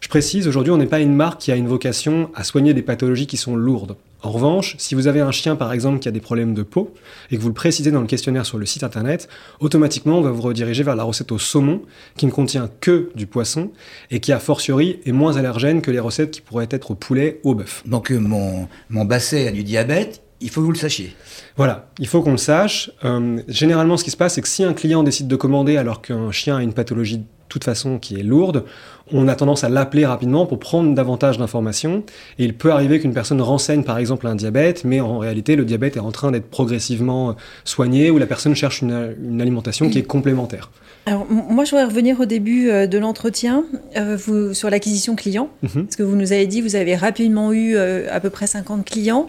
Je 0.01 0.09
précise, 0.09 0.47
aujourd'hui, 0.47 0.71
on 0.71 0.77
n'est 0.77 0.87
pas 0.87 1.01
une 1.01 1.15
marque 1.15 1.41
qui 1.41 1.53
a 1.53 1.57
une 1.57 1.67
vocation 1.67 2.31
à 2.35 2.45
soigner 2.45 2.75
des 2.75 2.83
pathologies 2.83 3.27
qui 3.27 3.39
sont 3.39 3.57
lourdes. 3.57 3.97
En 4.23 4.31
revanche, 4.31 4.75
si 4.79 4.95
vous 4.95 5.07
avez 5.07 5.21
un 5.21 5.31
chien, 5.31 5.55
par 5.55 5.73
exemple, 5.73 5.99
qui 5.99 6.09
a 6.09 6.11
des 6.11 6.21
problèmes 6.21 6.55
de 6.55 6.63
peau, 6.63 6.93
et 7.31 7.37
que 7.37 7.43
vous 7.43 7.49
le 7.49 7.55
précisez 7.55 7.91
dans 7.91 8.01
le 8.01 8.07
questionnaire 8.07 8.47
sur 8.47 8.57
le 8.57 8.65
site 8.65 8.83
internet, 8.83 9.29
automatiquement, 9.61 10.19
on 10.19 10.23
va 10.23 10.31
vous 10.31 10.41
rediriger 10.43 10.83
vers 10.83 10.97
la 10.97 11.05
recette 11.05 11.31
au 11.31 11.39
saumon, 11.39 11.83
qui 12.17 12.25
ne 12.25 12.31
contient 12.31 12.71
que 12.81 13.11
du 13.15 13.27
poisson, 13.27 13.71
et 14.11 14.21
qui, 14.21 14.33
a 14.33 14.39
fortiori, 14.39 15.01
est 15.05 15.13
moins 15.13 15.37
allergène 15.37 15.83
que 15.83 15.91
les 15.91 16.01
recettes 16.01 16.31
qui 16.31 16.41
pourraient 16.41 16.69
être 16.71 16.91
au 16.91 16.95
poulet 16.95 17.41
ou 17.45 17.51
au 17.51 17.55
bœuf. 17.55 17.83
Donc 17.87 18.11
euh, 18.11 18.19
mon, 18.19 18.67
mon 18.89 19.05
basset 19.05 19.49
a 19.49 19.53
du 19.53 19.63
diabète, 19.63 20.24
il 20.41 20.51
faut 20.51 20.61
que 20.61 20.67
vous 20.67 20.73
le 20.73 20.79
sachiez. 20.79 21.15
Voilà, 21.57 21.89
il 21.99 22.07
faut 22.07 22.23
qu'on 22.23 22.33
le 22.33 22.37
sache. 22.37 22.91
Euh, 23.05 23.39
généralement, 23.49 23.97
ce 23.97 24.05
qui 24.05 24.11
se 24.11 24.17
passe, 24.17 24.35
c'est 24.35 24.43
que 24.43 24.49
si 24.49 24.65
un 24.65 24.73
client 24.75 25.03
décide 25.03 25.29
de 25.29 25.37
commander 25.37 25.77
alors 25.77 26.03
qu'un 26.03 26.31
chien 26.33 26.57
a 26.57 26.63
une 26.63 26.73
pathologie 26.75 27.19
de 27.19 27.25
toute 27.49 27.65
façon 27.65 27.99
qui 27.99 28.19
est 28.19 28.23
lourde, 28.25 28.65
on 29.13 29.29
a 29.29 29.37
tendance 29.37 29.63
à 29.63 29.69
l'appeler 29.69 30.05
rapidement 30.07 30.45
pour 30.45 30.59
prendre 30.59 30.93
davantage 30.95 31.39
d'informations. 31.39 32.03
Et 32.39 32.45
il 32.45 32.55
peut 32.55 32.73
arriver 32.73 32.99
qu'une 32.99 33.13
personne 33.15 33.41
renseigne 33.41 33.85
par 33.85 33.99
exemple 33.99 34.27
un 34.27 34.35
diabète, 34.35 34.83
mais 34.85 35.01
en 35.01 35.19
réalité, 35.19 35.55
le 35.55 35.65
diabète 35.65 35.97
est 35.97 36.01
en 36.01 36.11
train 36.11 36.33
d'être 36.33 36.51
progressivement 36.51 37.37
soigné 37.65 38.11
ou 38.11 38.19
la 38.19 38.27
personne 38.27 38.57
cherche 38.57 38.83
une, 38.83 39.15
une 39.23 39.41
alimentation 39.41 39.89
qui 39.89 39.99
est 39.99 40.03
complémentaire. 40.03 40.71
Alors, 41.07 41.27
moi, 41.31 41.65
je 41.65 41.71
voudrais 41.71 41.85
revenir 41.85 42.19
au 42.19 42.25
début 42.25 42.71
euh, 42.71 42.87
de 42.87 42.97
l'entretien 42.99 43.65
euh, 43.97 44.17
vous- 44.17 44.55
sur 44.55 44.71
l'acquisition 44.71 45.15
client. 45.15 45.51
Mhm. 45.63 45.85
Parce 45.85 45.97
que 45.97 46.03
vous 46.03 46.17
nous 46.17 46.33
avez 46.33 46.47
dit, 46.47 46.61
vous 46.63 46.77
avez 46.77 46.97
rapidement 46.97 47.53
eu 47.53 47.77
euh, 47.77 48.09
à 48.11 48.19
peu 48.21 48.31
près 48.31 48.47
50 48.47 48.85
clients. 48.87 49.29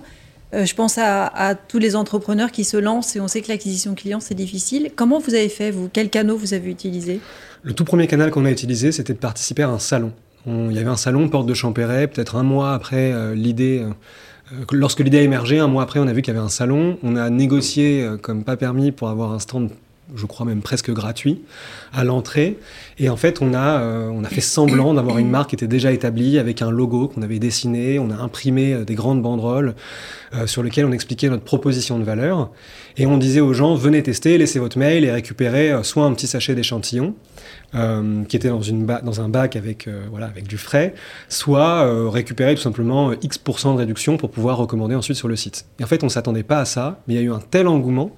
Euh, 0.55 0.65
je 0.65 0.73
pense 0.73 0.97
à, 0.97 1.55
tous 1.67 1.79
les 1.79 1.95
entrepreneurs 1.95 2.51
qui 2.51 2.63
se 2.63 2.77
lancent 2.77 3.15
et 3.15 3.19
on 3.19 3.27
sait 3.27 3.41
que 3.41 3.49
l'acquisition 3.49 3.93
client, 3.93 4.19
c'est 4.19 4.35
difficile. 4.35 4.91
Comment 4.95 5.19
vous 5.19 5.33
avez 5.33 5.49
fait, 5.49 5.71
vous? 5.71 5.89
Quels 5.91 6.09
canaux 6.09 6.37
vous 6.37 6.53
avez 6.53 6.69
utilisés 6.69 7.19
Le 7.63 7.73
tout 7.73 7.83
premier 7.83 8.07
canal 8.07 8.31
qu'on 8.31 8.45
a 8.45 8.51
utilisé, 8.51 8.91
c'était 8.91 9.13
de 9.13 9.19
participer 9.19 9.63
à 9.63 9.69
un 9.69 9.79
salon. 9.79 10.13
On- 10.47 10.69
il 10.69 10.75
y 10.75 10.79
avait 10.79 10.89
un 10.89 10.95
salon 10.97 11.27
porte 11.27 11.47
de 11.47 11.53
Champéret, 11.53 12.07
peut-être 12.07 12.35
un 12.35 12.43
mois 12.43 12.73
après 12.73 13.11
euh, 13.11 13.35
l'idée. 13.35 13.83
euh, 13.83 14.63
lorsque 14.71 14.99
l'idée 15.01 15.19
a 15.19 15.21
émergé, 15.23 15.59
un 15.59 15.67
mois 15.67 15.83
après, 15.83 15.99
on 15.99 16.07
a 16.07 16.13
vu 16.13 16.21
qu'il 16.21 16.33
y 16.33 16.37
avait 16.37 16.45
un 16.45 16.49
salon. 16.49 16.97
On 17.03 17.15
a 17.15 17.29
négocié 17.29 18.07
comme 18.21 18.43
pas 18.43 18.55
permis 18.55 18.91
pour 18.91 19.09
avoir 19.09 19.33
un 19.33 19.39
stand, 19.39 19.71
je 20.15 20.25
crois 20.27 20.45
même 20.45 20.61
presque 20.61 20.91
gratuit, 20.91 21.41
à 21.91 22.03
l'entrée. 22.03 22.57
Et 22.97 23.09
en 23.09 23.17
fait, 23.17 23.41
on 23.41 23.53
a, 23.53 23.81
euh, 23.81 24.09
on 24.09 24.23
a 24.23 24.29
fait 24.29 24.41
semblant 24.41 24.93
d'avoir 24.93 25.17
une 25.17 25.29
marque 25.29 25.49
qui 25.49 25.55
était 25.55 25.67
déjà 25.67 25.91
établie 25.91 26.39
avec 26.39 26.61
un 26.61 26.71
logo 26.71 27.09
qu'on 27.09 27.23
avait 27.23 27.39
dessiné. 27.39 27.99
On 27.99 28.09
a 28.09 28.15
imprimé 28.15 28.73
euh, 28.73 28.85
des 28.85 28.95
grandes 28.95 29.21
banderoles 29.21 29.75
euh, 30.35 30.47
sur 30.47 30.63
lesquelles 30.63 30.85
on 30.85 30.91
expliquait 30.91 31.29
notre 31.29 31.43
proposition 31.43 31.99
de 31.99 32.03
valeur. 32.03 32.49
Et 32.97 33.05
on 33.05 33.17
disait 33.17 33.41
aux 33.41 33.53
gens, 33.53 33.75
venez 33.75 34.01
tester, 34.03 34.37
laissez 34.37 34.59
votre 34.59 34.77
mail 34.77 35.05
et 35.05 35.11
récupérez 35.11 35.71
euh, 35.71 35.83
soit 35.83 36.03
un 36.03 36.13
petit 36.13 36.27
sachet 36.27 36.55
d'échantillons 36.55 37.15
euh, 37.75 38.23
qui 38.23 38.35
était 38.35 38.49
dans, 38.49 38.61
une 38.61 38.85
dans 38.85 39.21
un 39.21 39.29
bac 39.29 39.55
avec, 39.55 39.87
voilà, 40.09 40.25
avec 40.25 40.47
du 40.47 40.57
frais, 40.57 40.93
soit 41.29 42.09
récupérer 42.09 42.55
tout 42.55 42.61
simplement 42.61 43.11
X% 43.13 43.73
de 43.73 43.79
réduction 43.79 44.17
pour 44.17 44.31
pouvoir 44.31 44.57
recommander 44.57 44.95
ensuite 44.95 45.17
sur 45.17 45.27
le 45.27 45.35
site. 45.35 45.65
Et 45.79 45.83
en 45.83 45.87
fait, 45.87 46.03
on 46.03 46.07
ne 46.07 46.11
s'attendait 46.11 46.43
pas 46.43 46.59
à 46.59 46.65
ça, 46.65 47.01
mais 47.07 47.15
il 47.15 47.17
y 47.17 47.19
a 47.19 47.23
eu 47.23 47.31
un 47.31 47.39
tel 47.39 47.67
engouement 47.67 48.15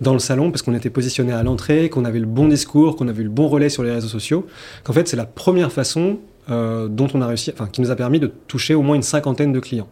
dans 0.00 0.12
le 0.12 0.18
salon 0.18 0.50
parce 0.50 0.62
qu'on 0.62 0.74
était 0.74 0.90
positionné 0.90 1.32
à 1.32 1.42
l'entrée, 1.42 1.88
qu'on 1.88 2.04
avait 2.04 2.20
le 2.20 2.26
bon 2.26 2.48
discours, 2.48 2.96
qu'on 2.96 3.08
avait 3.08 3.22
eu 3.22 3.24
le 3.24 3.30
bon 3.30 3.48
relais 3.48 3.70
sur 3.70 3.82
les 3.82 3.92
réseaux 3.92 4.08
sociaux, 4.08 4.17
qu'en 4.84 4.92
fait, 4.92 5.08
c'est 5.08 5.16
la 5.16 5.26
première 5.26 5.72
façon 5.72 6.18
euh, 6.50 6.88
dont 6.88 7.08
on 7.14 7.20
a 7.20 7.26
réussi, 7.26 7.50
enfin, 7.52 7.68
qui 7.70 7.80
nous 7.80 7.90
a 7.90 7.96
permis 7.96 8.20
de 8.20 8.26
toucher 8.26 8.74
au 8.74 8.82
moins 8.82 8.96
une 8.96 9.02
cinquantaine 9.02 9.52
de 9.52 9.60
clients. 9.60 9.88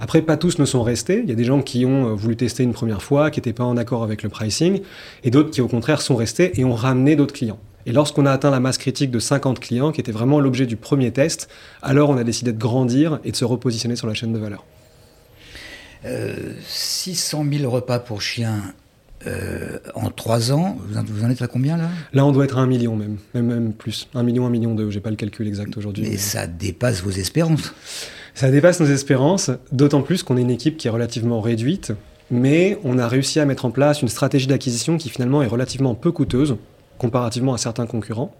Après, 0.00 0.22
pas 0.22 0.36
tous 0.36 0.58
ne 0.58 0.64
sont 0.64 0.82
restés. 0.82 1.20
Il 1.22 1.28
y 1.28 1.32
a 1.32 1.34
des 1.34 1.44
gens 1.44 1.62
qui 1.62 1.84
ont 1.84 2.10
euh, 2.10 2.14
voulu 2.14 2.36
tester 2.36 2.62
une 2.62 2.72
première 2.72 3.02
fois, 3.02 3.30
qui 3.30 3.40
n'étaient 3.40 3.52
pas 3.52 3.64
en 3.64 3.76
accord 3.76 4.02
avec 4.02 4.22
le 4.22 4.28
pricing, 4.28 4.82
et 5.24 5.30
d'autres 5.30 5.50
qui, 5.50 5.60
au 5.60 5.68
contraire, 5.68 6.00
sont 6.00 6.16
restés 6.16 6.58
et 6.60 6.64
ont 6.64 6.74
ramené 6.74 7.16
d'autres 7.16 7.34
clients. 7.34 7.58
Et 7.86 7.92
lorsqu'on 7.92 8.26
a 8.26 8.30
atteint 8.30 8.50
la 8.50 8.60
masse 8.60 8.78
critique 8.78 9.10
de 9.10 9.18
50 9.18 9.58
clients, 9.58 9.90
qui 9.90 10.00
était 10.00 10.12
vraiment 10.12 10.38
l'objet 10.38 10.66
du 10.66 10.76
premier 10.76 11.10
test, 11.12 11.48
alors 11.82 12.10
on 12.10 12.16
a 12.18 12.24
décidé 12.24 12.52
de 12.52 12.58
grandir 12.58 13.20
et 13.24 13.32
de 13.32 13.36
se 13.36 13.44
repositionner 13.44 13.96
sur 13.96 14.06
la 14.06 14.14
chaîne 14.14 14.32
de 14.32 14.38
valeur. 14.38 14.64
Euh, 16.04 16.54
600 16.66 17.44
000 17.52 17.70
repas 17.70 17.98
pour 17.98 18.22
chiens 18.22 18.62
euh, 19.26 19.78
en 19.94 20.10
3 20.10 20.52
ans, 20.52 20.78
vous 20.88 20.96
en, 20.96 21.04
vous 21.04 21.24
en 21.24 21.30
êtes 21.30 21.42
à 21.42 21.46
combien 21.46 21.76
là? 21.76 21.88
Là, 22.12 22.24
on 22.24 22.32
doit 22.32 22.44
être 22.44 22.58
à 22.58 22.60
un 22.60 22.66
million 22.66 22.96
même, 22.96 23.18
même, 23.34 23.46
même 23.46 23.72
plus. 23.72 24.08
Un 24.14 24.22
million, 24.22 24.46
un 24.46 24.50
million 24.50 24.74
deux. 24.74 24.90
J'ai 24.90 25.00
pas 25.00 25.10
le 25.10 25.16
calcul 25.16 25.46
exact 25.46 25.76
aujourd'hui. 25.76 26.06
Mais 26.08 26.16
ça 26.16 26.46
dépasse 26.46 27.02
vos 27.02 27.10
espérances. 27.10 27.74
Ça 28.34 28.50
dépasse 28.50 28.80
nos 28.80 28.86
espérances, 28.86 29.50
d'autant 29.72 30.02
plus 30.02 30.22
qu'on 30.22 30.36
est 30.36 30.42
une 30.42 30.50
équipe 30.50 30.76
qui 30.76 30.86
est 30.86 30.90
relativement 30.90 31.40
réduite, 31.40 31.92
mais 32.30 32.78
on 32.84 32.98
a 32.98 33.08
réussi 33.08 33.40
à 33.40 33.44
mettre 33.44 33.64
en 33.64 33.70
place 33.70 34.02
une 34.02 34.08
stratégie 34.08 34.46
d'acquisition 34.46 34.96
qui 34.96 35.10
finalement 35.10 35.42
est 35.42 35.48
relativement 35.48 35.94
peu 35.94 36.12
coûteuse 36.12 36.56
comparativement 37.00 37.54
à 37.54 37.58
certains 37.58 37.86
concurrents. 37.86 38.34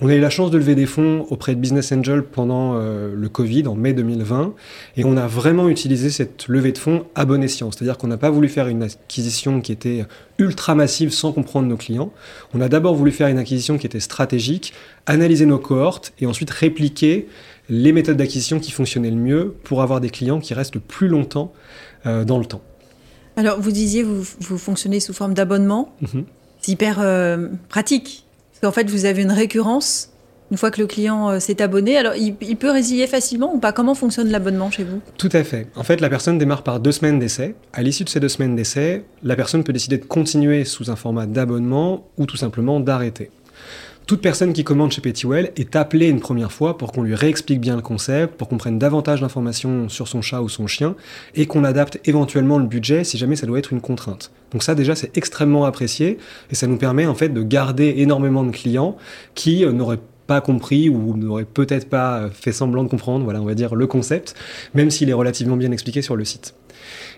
On 0.00 0.08
a 0.08 0.14
eu 0.14 0.20
la 0.20 0.30
chance 0.30 0.52
de 0.52 0.56
lever 0.56 0.76
des 0.76 0.86
fonds 0.86 1.26
auprès 1.30 1.56
de 1.56 1.60
Business 1.60 1.90
Angel 1.90 2.22
pendant 2.22 2.74
euh, 2.76 3.12
le 3.12 3.28
Covid 3.28 3.66
en 3.66 3.74
mai 3.74 3.92
2020 3.92 4.54
et 4.96 5.04
on 5.04 5.16
a 5.16 5.26
vraiment 5.26 5.68
utilisé 5.68 6.08
cette 6.10 6.46
levée 6.46 6.70
de 6.70 6.78
fonds 6.78 7.06
à 7.16 7.24
bon 7.24 7.42
escient. 7.42 7.72
C'est-à-dire 7.72 7.98
qu'on 7.98 8.06
n'a 8.06 8.16
pas 8.16 8.30
voulu 8.30 8.48
faire 8.48 8.68
une 8.68 8.84
acquisition 8.84 9.60
qui 9.60 9.72
était 9.72 10.06
ultra 10.38 10.76
massive 10.76 11.10
sans 11.10 11.32
comprendre 11.32 11.66
nos 11.66 11.76
clients. 11.76 12.12
On 12.54 12.60
a 12.60 12.68
d'abord 12.68 12.94
voulu 12.94 13.10
faire 13.10 13.26
une 13.26 13.38
acquisition 13.38 13.78
qui 13.78 13.86
était 13.86 13.98
stratégique, 13.98 14.72
analyser 15.06 15.44
nos 15.44 15.58
cohortes 15.58 16.12
et 16.20 16.26
ensuite 16.26 16.50
répliquer 16.50 17.26
les 17.68 17.90
méthodes 17.90 18.16
d'acquisition 18.16 18.60
qui 18.60 18.70
fonctionnaient 18.70 19.10
le 19.10 19.16
mieux 19.16 19.56
pour 19.64 19.82
avoir 19.82 20.00
des 20.00 20.10
clients 20.10 20.38
qui 20.38 20.54
restent 20.54 20.76
le 20.76 20.80
plus 20.80 21.08
longtemps 21.08 21.52
euh, 22.06 22.24
dans 22.24 22.38
le 22.38 22.46
temps. 22.46 22.62
Alors, 23.36 23.60
vous 23.60 23.72
disiez, 23.72 24.04
vous, 24.04 24.22
vous 24.40 24.58
fonctionnez 24.58 25.00
sous 25.00 25.12
forme 25.12 25.34
d'abonnement. 25.34 25.94
Mhm. 26.00 26.24
C'est 26.68 26.72
hyper 26.72 26.98
euh, 27.00 27.48
pratique. 27.70 28.26
Parce 28.50 28.60
qu'en 28.60 28.72
fait, 28.72 28.90
vous 28.90 29.06
avez 29.06 29.22
une 29.22 29.32
récurrence. 29.32 30.10
Une 30.50 30.58
fois 30.58 30.70
que 30.70 30.78
le 30.78 30.86
client 30.86 31.30
euh, 31.30 31.38
s'est 31.40 31.62
abonné, 31.62 31.96
alors 31.96 32.14
il, 32.14 32.34
il 32.42 32.56
peut 32.56 32.70
résilier 32.70 33.06
facilement 33.06 33.54
ou 33.54 33.58
pas? 33.58 33.72
Comment 33.72 33.94
fonctionne 33.94 34.28
l'abonnement 34.28 34.70
chez 34.70 34.84
vous? 34.84 35.00
Tout 35.16 35.30
à 35.32 35.44
fait. 35.44 35.68
En 35.76 35.82
fait, 35.82 36.02
la 36.02 36.10
personne 36.10 36.36
démarre 36.36 36.62
par 36.62 36.78
deux 36.78 36.92
semaines 36.92 37.18
d'essai. 37.18 37.54
À 37.72 37.82
l'issue 37.82 38.04
de 38.04 38.10
ces 38.10 38.20
deux 38.20 38.28
semaines 38.28 38.54
d'essai, 38.54 39.04
la 39.22 39.34
personne 39.34 39.64
peut 39.64 39.72
décider 39.72 39.96
de 39.96 40.04
continuer 40.04 40.66
sous 40.66 40.90
un 40.90 40.96
format 40.96 41.24
d'abonnement 41.24 42.06
ou 42.18 42.26
tout 42.26 42.36
simplement 42.36 42.80
d'arrêter. 42.80 43.30
Toute 44.08 44.22
personne 44.22 44.54
qui 44.54 44.64
commande 44.64 44.90
chez 44.90 45.02
Pettywell 45.02 45.52
est 45.56 45.76
appelée 45.76 46.08
une 46.08 46.20
première 46.20 46.50
fois 46.50 46.78
pour 46.78 46.92
qu'on 46.92 47.02
lui 47.02 47.14
réexplique 47.14 47.60
bien 47.60 47.76
le 47.76 47.82
concept, 47.82 48.38
pour 48.38 48.48
qu'on 48.48 48.56
prenne 48.56 48.78
davantage 48.78 49.20
d'informations 49.20 49.90
sur 49.90 50.08
son 50.08 50.22
chat 50.22 50.40
ou 50.40 50.48
son 50.48 50.66
chien, 50.66 50.96
et 51.34 51.44
qu'on 51.44 51.62
adapte 51.62 52.00
éventuellement 52.06 52.56
le 52.56 52.64
budget 52.64 53.04
si 53.04 53.18
jamais 53.18 53.36
ça 53.36 53.46
doit 53.46 53.58
être 53.58 53.70
une 53.70 53.82
contrainte. 53.82 54.30
Donc 54.50 54.62
ça 54.62 54.74
déjà 54.74 54.94
c'est 54.94 55.14
extrêmement 55.18 55.66
apprécié, 55.66 56.16
et 56.50 56.54
ça 56.54 56.66
nous 56.66 56.78
permet 56.78 57.04
en 57.04 57.14
fait 57.14 57.28
de 57.28 57.42
garder 57.42 57.96
énormément 57.98 58.44
de 58.44 58.50
clients 58.50 58.96
qui 59.34 59.62
euh, 59.62 59.72
n'auraient 59.72 60.00
pas 60.26 60.40
compris 60.40 60.88
ou 60.88 61.14
n'auraient 61.14 61.44
peut-être 61.44 61.90
pas 61.90 62.20
euh, 62.20 62.30
fait 62.30 62.52
semblant 62.52 62.84
de 62.84 62.88
comprendre, 62.88 63.24
voilà 63.24 63.42
on 63.42 63.44
va 63.44 63.54
dire 63.54 63.74
le 63.74 63.86
concept, 63.86 64.34
même 64.72 64.90
s'il 64.90 65.10
est 65.10 65.14
relativement 65.14 65.58
bien 65.58 65.70
expliqué 65.70 66.00
sur 66.00 66.16
le 66.16 66.24
site. 66.24 66.54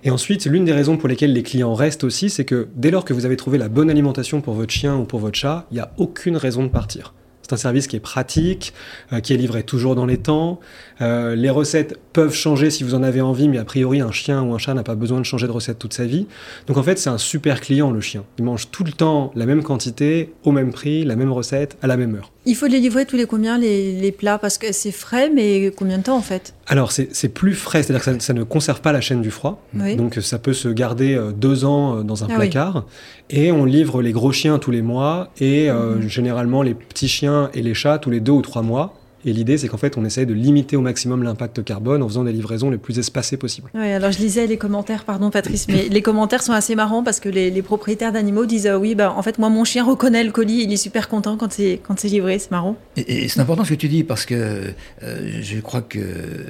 Et 0.05 0.11
ensuite, 0.11 0.47
l'une 0.47 0.65
des 0.65 0.73
raisons 0.73 0.97
pour 0.97 1.09
lesquelles 1.09 1.33
les 1.33 1.43
clients 1.43 1.75
restent 1.75 2.05
aussi, 2.05 2.31
c'est 2.31 2.45
que 2.45 2.69
dès 2.75 2.91
lors 2.91 3.05
que 3.05 3.13
vous 3.13 3.27
avez 3.27 3.37
trouvé 3.37 3.59
la 3.59 3.69
bonne 3.69 3.91
alimentation 3.91 4.41
pour 4.41 4.55
votre 4.55 4.73
chien 4.73 4.97
ou 4.97 5.05
pour 5.05 5.21
votre 5.21 5.37
chat, 5.37 5.67
il 5.71 5.75
n'y 5.75 5.81
a 5.81 5.93
aucune 5.99 6.37
raison 6.37 6.63
de 6.63 6.69
partir. 6.69 7.15
C'est 7.51 7.55
un 7.55 7.59
service 7.59 7.89
qui 7.89 7.97
est 7.97 8.01
pratique, 8.01 8.73
euh, 9.13 9.19
qui 9.19 9.35
est 9.35 9.37
livré 9.37 9.65
toujours 9.65 9.97
dans 9.97 10.07
les 10.07 10.19
temps. 10.19 10.61
Euh, 11.01 11.35
les 11.35 11.51
recettes 11.51 11.99
peuvent 12.13 12.33
changer 12.33 12.71
si 12.71 12.85
vous 12.85 12.95
en 12.95 13.03
avez 13.03 13.21
envie, 13.21 13.49
mais 13.49 13.59
a 13.59 13.65
priori, 13.65 14.01
un 14.01 14.13
chien 14.13 14.41
ou 14.41 14.55
un 14.55 14.59
chat 14.59 14.73
n'a 14.73 14.85
pas 14.85 14.95
besoin 14.95 15.19
de 15.19 15.25
changer 15.25 15.49
de 15.49 15.53
recette 15.53 15.77
toute 15.77 15.93
sa 15.93 16.05
vie. 16.05 16.29
Donc 16.69 16.77
en 16.77 16.85
fait, 16.85 16.97
c'est 16.97 17.11
un 17.11 17.19
super 17.19 17.61
client, 17.61 17.91
le 17.91 18.01
chien. 18.01 18.23
Il 18.39 18.45
mange 18.45 18.71
tout 18.71 18.85
le 18.85 18.93
temps 18.93 19.33
la 19.35 19.47
même 19.47 19.65
quantité, 19.65 20.33
au 20.45 20.53
même 20.53 20.71
prix, 20.71 21.03
la 21.05 21.17
même 21.17 21.33
recette, 21.33 21.77
à 21.83 21.89
la 21.89 21.97
même 21.97 22.15
heure. 22.15 22.31
Il 22.47 22.57
faut 22.57 22.67
les 22.67 22.81
livrer 22.81 23.05
tous 23.05 23.17
les 23.17 23.27
combien, 23.27 23.59
les, 23.59 23.93
les 24.01 24.13
plats? 24.13 24.39
Parce 24.39 24.57
que 24.57 24.73
c'est 24.73 24.93
frais, 24.93 25.29
mais 25.29 25.71
combien 25.77 25.99
de 25.99 26.03
temps 26.05 26.17
en 26.17 26.23
fait? 26.23 26.55
Alors, 26.67 26.91
c'est 26.91 27.29
plus 27.29 27.55
frais, 27.55 27.83
c'est-à-dire 27.83 28.03
que 28.05 28.13
ça, 28.13 28.19
ça 28.21 28.33
ne 28.33 28.45
conserve 28.45 28.81
pas 28.81 28.93
la 28.93 29.01
chaîne 29.03 29.21
du 29.21 29.31
froid. 29.31 29.63
Oui. 29.75 29.95
Donc 29.97 30.15
ça 30.23 30.39
peut 30.39 30.55
se 30.55 30.69
garder 30.69 31.15
euh, 31.15 31.33
deux 31.33 31.65
ans 31.67 31.99
euh, 31.99 32.03
dans 32.03 32.25
un 32.25 32.29
Ah 32.29 32.33
oui. 32.33 32.37
placard. 32.49 32.87
Et 33.29 33.53
on 33.53 33.65
livre 33.67 34.01
les 34.01 34.13
gros 34.13 34.33
chiens 34.33 34.59
tous 34.59 34.71
les 34.71 34.81
mois 34.83 35.31
et 35.39 35.69
euh, 35.69 35.97
Mhm. 35.97 36.09
généralement 36.09 36.63
les 36.63 36.75
petits 36.75 37.09
chiens 37.09 37.51
et 37.53 37.61
les 37.63 37.75
chats 37.75 37.99
tous 37.99 38.11
les 38.11 38.21
deux 38.21 38.33
ou 38.33 38.43
trois 38.43 38.63
mois. 38.63 38.95
Et 39.25 39.33
l'idée, 39.33 39.59
c'est 39.59 39.69
qu'en 39.69 39.77
fait, 39.77 39.99
on 39.99 40.05
essaie 40.05 40.25
de 40.25 40.33
limiter 40.33 40.77
au 40.77 40.81
maximum 40.81 41.23
l'impact 41.23 41.63
carbone 41.63 42.03
en 42.03 42.09
faisant 42.09 42.25
des 42.25 42.33
livraisons 42.33 42.71
les 42.71 42.79
plus 42.79 42.99
espacées 42.99 43.37
possibles. 43.37 43.71
Oui, 43.75 43.91
alors 43.91 44.13
je 44.13 44.19
lisais 44.19 44.47
les 44.47 44.57
commentaires, 44.57 45.05
pardon 45.05 45.31
Patrice, 45.31 45.67
mais 45.69 45.89
les 45.89 46.03
commentaires 46.03 46.43
sont 46.43 46.53
assez 46.53 46.75
marrants 46.75 47.03
parce 47.03 47.21
que 47.21 47.29
les, 47.29 47.61
propriétaires 47.63 48.13
d'animaux 48.13 48.47
disent 48.47 48.67
euh, 48.67 48.79
oui, 48.79 48.95
bah, 48.95 49.13
en 49.15 49.23
fait, 49.23 49.39
moi, 49.39 49.51
mon 49.51 49.65
chien 49.65 49.85
reconnaît 49.85 50.25
le 50.25 50.33
colis, 50.33 50.63
il 50.63 50.73
est 50.73 50.79
super 50.79 51.09
content 51.09 51.37
quand 51.37 51.53
c'est, 51.53 51.81
quand 51.87 51.99
c'est 51.99 52.09
livré, 52.09 52.39
c'est 52.39 52.51
marrant. 52.51 52.77
Et, 52.97 53.29
c'est 53.29 53.41
important 53.41 53.65
ce 53.65 53.71
que 53.71 53.75
tu 53.75 53.89
dis 53.89 54.05
parce 54.05 54.25
que 54.25 54.73
euh, 55.03 55.41
je 55.43 55.61
crois 55.61 55.83
que 55.83 56.01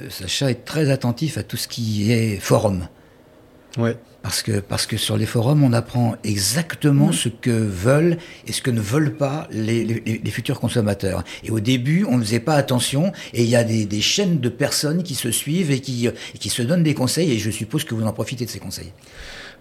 Sacha 0.09 0.49
est 0.49 0.63
très 0.65 0.89
attentif 0.89 1.37
à 1.37 1.43
tout 1.43 1.57
ce 1.57 1.67
qui 1.67 2.11
est 2.11 2.37
forum. 2.37 2.87
Ouais. 3.77 3.97
Parce 4.23 4.43
que, 4.43 4.59
parce 4.59 4.85
que 4.85 4.97
sur 4.97 5.17
les 5.17 5.25
forums, 5.25 5.63
on 5.63 5.73
apprend 5.73 6.15
exactement 6.23 7.07
mm. 7.07 7.13
ce 7.13 7.29
que 7.29 7.49
veulent 7.49 8.17
et 8.45 8.51
ce 8.51 8.61
que 8.61 8.69
ne 8.69 8.79
veulent 8.79 9.15
pas 9.15 9.47
les, 9.51 9.83
les, 9.83 10.21
les, 10.23 10.31
futurs 10.31 10.59
consommateurs. 10.59 11.23
Et 11.43 11.49
au 11.49 11.59
début, 11.59 12.05
on 12.07 12.17
ne 12.17 12.23
faisait 12.23 12.39
pas 12.39 12.55
attention 12.55 13.11
et 13.33 13.43
il 13.43 13.49
y 13.49 13.55
a 13.55 13.63
des, 13.63 13.85
des, 13.85 14.01
chaînes 14.01 14.39
de 14.39 14.49
personnes 14.49 15.01
qui 15.01 15.15
se 15.15 15.31
suivent 15.31 15.71
et 15.71 15.79
qui, 15.79 16.05
et 16.07 16.37
qui 16.37 16.49
se 16.49 16.61
donnent 16.61 16.83
des 16.83 16.93
conseils 16.93 17.31
et 17.31 17.39
je 17.39 17.49
suppose 17.49 17.83
que 17.83 17.95
vous 17.95 18.03
en 18.03 18.13
profitez 18.13 18.45
de 18.45 18.49
ces 18.51 18.59
conseils. 18.59 18.91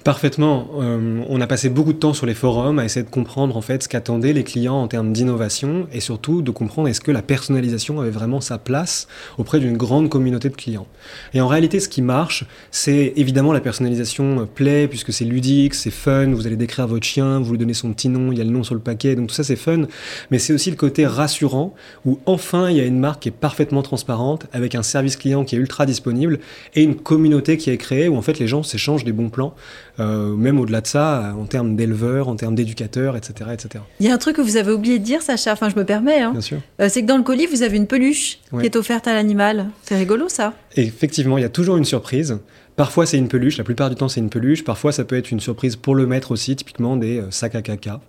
Parfaitement. 0.04 0.70
Euh, 0.80 1.20
on 1.28 1.42
a 1.42 1.46
passé 1.46 1.68
beaucoup 1.68 1.92
de 1.92 1.98
temps 1.98 2.14
sur 2.14 2.24
les 2.24 2.32
forums 2.32 2.78
à 2.78 2.86
essayer 2.86 3.04
de 3.04 3.10
comprendre 3.10 3.54
en 3.54 3.60
fait 3.60 3.82
ce 3.82 3.88
qu'attendaient 3.88 4.32
les 4.32 4.44
clients 4.44 4.76
en 4.76 4.88
termes 4.88 5.12
d'innovation 5.12 5.88
et 5.92 6.00
surtout 6.00 6.40
de 6.40 6.50
comprendre 6.50 6.88
est-ce 6.88 7.02
que 7.02 7.10
la 7.10 7.20
personnalisation 7.20 8.00
avait 8.00 8.10
vraiment 8.10 8.40
sa 8.40 8.56
place 8.56 9.08
auprès 9.36 9.60
d'une 9.60 9.76
grande 9.76 10.08
communauté 10.08 10.48
de 10.48 10.54
clients. 10.54 10.86
Et 11.34 11.42
en 11.42 11.48
réalité, 11.48 11.80
ce 11.80 11.88
qui 11.90 12.00
marche, 12.00 12.46
c'est 12.70 13.12
évidemment 13.16 13.52
la 13.52 13.60
personnalisation 13.60 14.48
plaît 14.54 14.88
puisque 14.88 15.12
c'est 15.12 15.26
ludique, 15.26 15.74
c'est 15.74 15.90
fun. 15.90 16.28
Vous 16.28 16.46
allez 16.46 16.56
décrire 16.56 16.86
votre 16.86 17.04
chien, 17.04 17.38
vous 17.38 17.52
lui 17.52 17.58
donnez 17.58 17.74
son 17.74 17.92
petit 17.92 18.08
nom, 18.08 18.32
il 18.32 18.38
y 18.38 18.40
a 18.40 18.44
le 18.44 18.50
nom 18.50 18.62
sur 18.62 18.74
le 18.74 18.80
paquet, 18.80 19.16
donc 19.16 19.28
tout 19.28 19.34
ça 19.34 19.44
c'est 19.44 19.54
fun. 19.54 19.82
Mais 20.30 20.38
c'est 20.38 20.54
aussi 20.54 20.70
le 20.70 20.76
côté 20.76 21.06
rassurant 21.06 21.74
où 22.06 22.18
enfin 22.24 22.70
il 22.70 22.76
y 22.78 22.80
a 22.80 22.86
une 22.86 22.98
marque 22.98 23.22
qui 23.22 23.28
est 23.28 23.32
parfaitement 23.32 23.82
transparente 23.82 24.46
avec 24.54 24.74
un 24.74 24.82
service 24.82 25.18
client 25.18 25.44
qui 25.44 25.56
est 25.56 25.58
ultra 25.58 25.84
disponible 25.84 26.40
et 26.74 26.82
une 26.82 26.94
communauté 26.94 27.58
qui 27.58 27.68
est 27.68 27.76
créée 27.76 28.08
où 28.08 28.16
en 28.16 28.22
fait 28.22 28.38
les 28.38 28.46
gens 28.46 28.62
s'échangent 28.62 29.04
des 29.04 29.12
bons 29.12 29.28
plans. 29.28 29.54
Euh, 30.00 30.34
même 30.34 30.58
au-delà 30.58 30.80
de 30.80 30.86
ça, 30.86 31.34
en 31.38 31.44
termes 31.44 31.76
d'éleveurs, 31.76 32.28
en 32.28 32.36
termes 32.36 32.54
d'éducateurs, 32.54 33.16
etc., 33.16 33.50
etc. 33.52 33.84
Il 34.00 34.06
y 34.06 34.10
a 34.10 34.14
un 34.14 34.18
truc 34.18 34.36
que 34.36 34.40
vous 34.40 34.56
avez 34.56 34.72
oublié 34.72 34.98
de 34.98 35.04
dire, 35.04 35.20
Sacha, 35.20 35.52
enfin 35.52 35.68
je 35.68 35.76
me 35.76 35.84
permets, 35.84 36.20
hein. 36.20 36.32
Euh, 36.80 36.88
c'est 36.88 37.02
que 37.02 37.06
dans 37.06 37.18
le 37.18 37.22
colis, 37.22 37.46
vous 37.46 37.62
avez 37.62 37.76
une 37.76 37.86
peluche 37.86 38.38
qui 38.58 38.64
est 38.64 38.76
offerte 38.76 39.06
à 39.06 39.12
l'animal. 39.12 39.66
C'est 39.82 39.96
rigolo 39.96 40.28
ça. 40.28 40.54
effectivement, 40.74 41.36
il 41.36 41.42
y 41.42 41.44
a 41.44 41.50
toujours 41.50 41.76
une 41.76 41.84
surprise. 41.84 42.38
Parfois 42.80 43.04
c'est 43.04 43.18
une 43.18 43.28
peluche, 43.28 43.58
la 43.58 43.64
plupart 43.64 43.90
du 43.90 43.94
temps 43.94 44.08
c'est 44.08 44.20
une 44.20 44.30
peluche, 44.30 44.64
parfois 44.64 44.90
ça 44.90 45.04
peut 45.04 45.18
être 45.18 45.30
une 45.30 45.38
surprise 45.38 45.76
pour 45.76 45.94
le 45.94 46.06
maître 46.06 46.30
aussi, 46.30 46.56
typiquement 46.56 46.96
des 46.96 47.18
euh, 47.18 47.30
sacs 47.30 47.54
à 47.54 47.60
caca, 47.60 48.00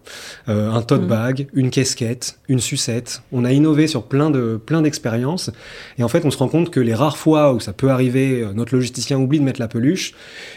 euh, 0.47 0.71
un 0.71 0.81
tote 0.81 1.01
mm. 1.01 1.07
bag, 1.07 1.47
une 1.53 1.71
casquette, 1.71 2.39
une 2.47 2.61
sucette. 2.61 3.21
On 3.33 3.43
a 3.43 3.51
innové 3.51 3.87
sur 3.87 4.03
plein 4.03 4.29
de 4.29 4.57
plein 4.65 4.81
d'expériences 4.81 5.51
et 5.97 6.03
en 6.05 6.07
fait 6.07 6.23
on 6.23 6.31
se 6.31 6.37
rend 6.37 6.47
compte 6.47 6.69
que 6.69 6.79
les 6.79 6.93
rares 6.93 7.17
fois 7.17 7.53
où 7.53 7.59
ça 7.59 7.73
peut 7.73 7.89
arriver, 7.89 8.43
euh, 8.43 8.53
notre 8.53 8.73
logisticien 8.73 9.19
oublie 9.19 9.39
de 9.39 9.43
mettre 9.43 9.59
la 9.59 9.67
peluche, 9.67 10.13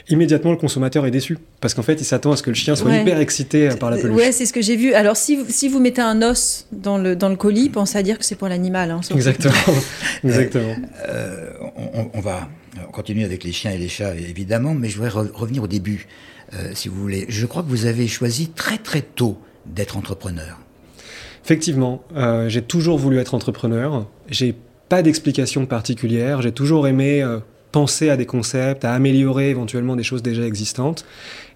immédiatement 0.09 0.53
le 0.53 0.59
consommateur 0.59 1.07
est 1.07 1.11
déçu 1.11 1.37
parce 1.61 1.75
qu'en 1.75 1.83
fait 1.83 1.95
il 1.95 2.05
s'attend 2.05 2.31
à 2.31 2.37
ce 2.37 2.45
que 2.45 2.51
le 2.51 2.55
chien 2.55 2.77
soit 2.77 2.95
hyper 2.95 3.19
excité 3.19 3.71
par 3.81 3.91
la 3.91 3.97
peluche. 3.97 4.17
Ouais, 4.17 4.31
c'est 4.31 4.47
ce 4.47 4.53
que 4.53 4.63
j'ai 4.63 4.77
vu. 4.77 4.95
Alors 4.95 5.17
si 5.17 5.35
vous, 5.35 5.47
si 5.49 5.69
vous 5.69 5.81
mettez 5.81 6.03
un 6.03 6.23
os 6.23 6.69
dans 6.71 6.99
le 6.99 7.17
dans 7.17 7.31
le 7.31 7.37
colis, 7.37 7.69
pensez 7.69 7.99
à 7.99 8.05
dire 8.05 8.17
que 8.21 8.25
c'est 8.25 8.37
pour 8.37 8.47
l'animal. 8.47 8.93
Hein, 8.93 9.01
Exactement. 9.11 9.55
Exactement. 10.23 10.77
on, 11.97 12.11
on 12.15 12.21
va 12.21 12.49
continue 12.95 13.25
avec 13.25 13.45
les 13.45 13.53
chiens 13.53 13.73
et 13.73 13.79
les 13.79 13.89
chats, 13.89 14.15
évidemment, 14.15 14.75
mais 14.75 14.89
je 14.89 14.97
voudrais 14.97 15.11
revenir 15.11 15.63
au 15.63 15.67
début, 15.67 16.07
euh, 16.55 16.71
si 16.75 16.89
vous 16.89 17.01
voulez. 17.01 17.27
Je 17.29 17.45
crois 17.45 17.63
que 17.63 17.69
vous 17.69 17.87
avez 17.87 18.07
choisi 18.07 18.49
très 18.49 18.79
très 18.79 19.03
tôt 19.03 19.39
d'être 19.67 19.97
entrepreneur. 19.97 20.59
Effectivement, 21.45 22.03
euh, 22.17 22.49
j'ai 22.49 22.63
toujours 22.63 22.99
voulu 22.99 23.19
être 23.19 23.35
entrepreneur. 23.35 24.07
J'ai 24.31 24.55
pas 24.89 25.03
d'explication 25.03 25.67
particulière. 25.67 26.41
J'ai 26.41 26.53
toujours 26.53 26.87
aimé 26.87 27.23
euh, 27.23 27.41
penser 27.73 28.09
à 28.09 28.17
des 28.17 28.27
concepts, 28.27 28.85
à 28.85 28.93
améliorer 28.95 29.51
éventuellement 29.51 29.97
des 29.97 30.05
choses 30.05 30.23
déjà 30.23 30.47
existantes. 30.47 31.05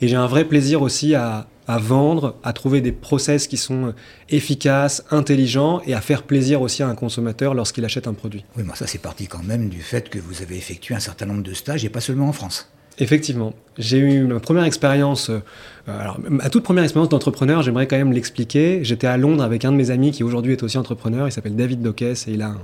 Et 0.00 0.08
j'ai 0.08 0.16
un 0.16 0.26
vrai 0.26 0.44
plaisir 0.44 0.82
aussi 0.82 1.14
à, 1.14 1.46
à 1.68 1.78
vendre, 1.78 2.34
à 2.42 2.52
trouver 2.54 2.80
des 2.80 2.92
process 2.92 3.46
qui 3.46 3.58
sont 3.58 3.94
efficaces, 4.30 5.04
intelligents 5.10 5.82
et 5.86 5.94
à 5.94 6.00
faire 6.00 6.22
plaisir 6.22 6.62
aussi 6.62 6.82
à 6.82 6.88
un 6.88 6.94
consommateur 6.94 7.54
lorsqu'il 7.54 7.84
achète 7.84 8.08
un 8.08 8.14
produit. 8.14 8.44
Oui, 8.56 8.64
mais 8.66 8.74
ça 8.74 8.86
c'est 8.86 8.98
parti 8.98 9.26
quand 9.28 9.44
même 9.44 9.68
du 9.68 9.80
fait 9.80 10.08
que 10.08 10.18
vous 10.18 10.42
avez 10.42 10.56
effectué 10.56 10.94
un 10.94 11.00
certain 11.00 11.26
nombre 11.26 11.42
de 11.42 11.52
stages 11.52 11.84
et 11.84 11.90
pas 11.90 12.00
seulement 12.00 12.28
en 12.28 12.32
France. 12.32 12.70
Effectivement, 13.00 13.54
j'ai 13.76 13.98
eu 13.98 14.24
ma 14.24 14.40
première 14.40 14.64
expérience, 14.64 15.30
euh, 15.30 15.40
alors 15.86 16.18
ma 16.28 16.50
toute 16.50 16.64
première 16.64 16.82
expérience 16.82 17.10
d'entrepreneur, 17.10 17.62
j'aimerais 17.62 17.86
quand 17.86 17.96
même 17.96 18.12
l'expliquer. 18.12 18.80
J'étais 18.82 19.06
à 19.06 19.16
Londres 19.16 19.44
avec 19.44 19.64
un 19.64 19.70
de 19.70 19.76
mes 19.76 19.92
amis 19.92 20.10
qui 20.10 20.24
aujourd'hui 20.24 20.52
est 20.52 20.62
aussi 20.64 20.78
entrepreneur, 20.78 21.28
il 21.28 21.30
s'appelle 21.30 21.54
David 21.54 21.80
Dockes 21.80 22.02
et 22.02 22.32
il 22.32 22.42
a 22.42 22.54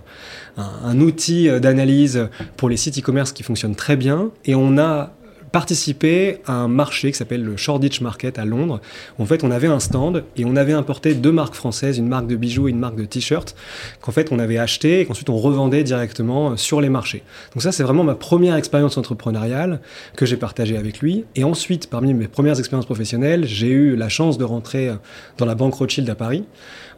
un, 0.56 0.70
un 0.82 1.00
outil 1.00 1.48
d'analyse 1.60 2.28
pour 2.56 2.68
les 2.68 2.76
sites 2.76 2.98
e-commerce 2.98 3.30
qui 3.30 3.44
fonctionne 3.44 3.76
très 3.76 3.96
bien. 3.96 4.30
Et 4.44 4.56
on 4.56 4.76
a 4.76 5.12
participer 5.54 6.38
à 6.46 6.54
un 6.54 6.66
marché 6.66 7.12
qui 7.12 7.16
s'appelle 7.16 7.44
le 7.44 7.56
Shoreditch 7.56 8.00
Market 8.00 8.40
à 8.40 8.44
Londres. 8.44 8.80
En 9.20 9.24
fait, 9.24 9.44
on 9.44 9.52
avait 9.52 9.68
un 9.68 9.78
stand 9.78 10.24
et 10.36 10.44
on 10.44 10.56
avait 10.56 10.72
importé 10.72 11.14
deux 11.14 11.30
marques 11.30 11.54
françaises, 11.54 11.96
une 11.96 12.08
marque 12.08 12.26
de 12.26 12.34
bijoux 12.34 12.66
et 12.66 12.72
une 12.72 12.80
marque 12.80 12.96
de 12.96 13.04
t-shirts, 13.04 13.54
qu'en 14.00 14.10
fait 14.10 14.32
on 14.32 14.40
avait 14.40 14.58
acheté 14.58 14.98
et 14.98 15.06
qu'ensuite 15.06 15.30
on 15.30 15.36
revendait 15.36 15.84
directement 15.84 16.56
sur 16.56 16.80
les 16.80 16.88
marchés. 16.88 17.22
Donc 17.54 17.62
ça, 17.62 17.70
c'est 17.70 17.84
vraiment 17.84 18.02
ma 18.02 18.16
première 18.16 18.56
expérience 18.56 18.98
entrepreneuriale 18.98 19.80
que 20.16 20.26
j'ai 20.26 20.36
partagée 20.36 20.76
avec 20.76 20.98
lui. 20.98 21.24
Et 21.36 21.44
ensuite, 21.44 21.88
parmi 21.88 22.14
mes 22.14 22.26
premières 22.26 22.58
expériences 22.58 22.86
professionnelles, 22.86 23.44
j'ai 23.44 23.68
eu 23.70 23.94
la 23.94 24.08
chance 24.08 24.38
de 24.38 24.44
rentrer 24.44 24.90
dans 25.38 25.46
la 25.46 25.54
banque 25.54 25.74
Rothschild 25.74 26.10
à 26.10 26.16
Paris 26.16 26.42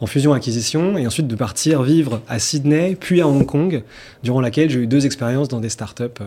en 0.00 0.06
fusion-acquisition 0.06 0.96
et 0.96 1.06
ensuite 1.06 1.26
de 1.26 1.36
partir 1.36 1.82
vivre 1.82 2.22
à 2.26 2.38
Sydney 2.38 2.96
puis 2.98 3.20
à 3.20 3.28
Hong 3.28 3.44
Kong, 3.44 3.82
durant 4.22 4.40
laquelle 4.40 4.70
j'ai 4.70 4.80
eu 4.80 4.86
deux 4.86 5.04
expériences 5.04 5.48
dans 5.48 5.60
des 5.60 5.68
startups 5.68 6.04
euh, 6.22 6.24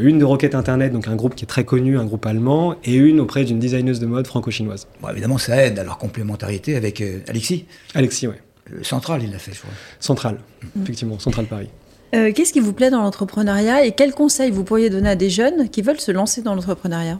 une 0.00 0.18
de 0.18 0.24
Rocket 0.24 0.54
Internet, 0.54 0.92
donc 0.92 1.08
un 1.08 1.16
groupe 1.16 1.34
qui 1.34 1.44
est 1.44 1.48
très 1.48 1.64
connu, 1.64 1.98
un 1.98 2.04
groupe 2.04 2.26
allemand, 2.26 2.74
et 2.84 2.94
une 2.94 3.20
auprès 3.20 3.44
d'une 3.44 3.58
designeuse 3.58 4.00
de 4.00 4.06
mode 4.06 4.26
franco-chinoise. 4.26 4.86
Bon, 5.00 5.08
évidemment, 5.08 5.38
ça 5.38 5.64
aide 5.64 5.78
à 5.78 5.84
leur 5.84 5.98
complémentarité 5.98 6.76
avec 6.76 7.00
euh, 7.00 7.20
Alexis. 7.28 7.66
Alexis, 7.94 8.26
oui. 8.26 8.34
Central, 8.82 9.22
il 9.22 9.30
l'a 9.30 9.38
fait, 9.38 9.52
je 9.52 9.60
crois. 9.60 9.72
Central, 10.00 10.38
effectivement, 10.82 11.18
Central 11.18 11.46
Paris. 11.46 11.68
Euh, 12.14 12.32
qu'est-ce 12.32 12.52
qui 12.52 12.60
vous 12.60 12.72
plaît 12.72 12.90
dans 12.90 13.02
l'entrepreneuriat 13.02 13.84
et 13.84 13.92
quels 13.92 14.12
conseils 14.12 14.50
vous 14.50 14.64
pourriez 14.64 14.88
donner 14.88 15.10
à 15.10 15.16
des 15.16 15.30
jeunes 15.30 15.68
qui 15.68 15.82
veulent 15.82 16.00
se 16.00 16.12
lancer 16.12 16.42
dans 16.42 16.54
l'entrepreneuriat? 16.54 17.18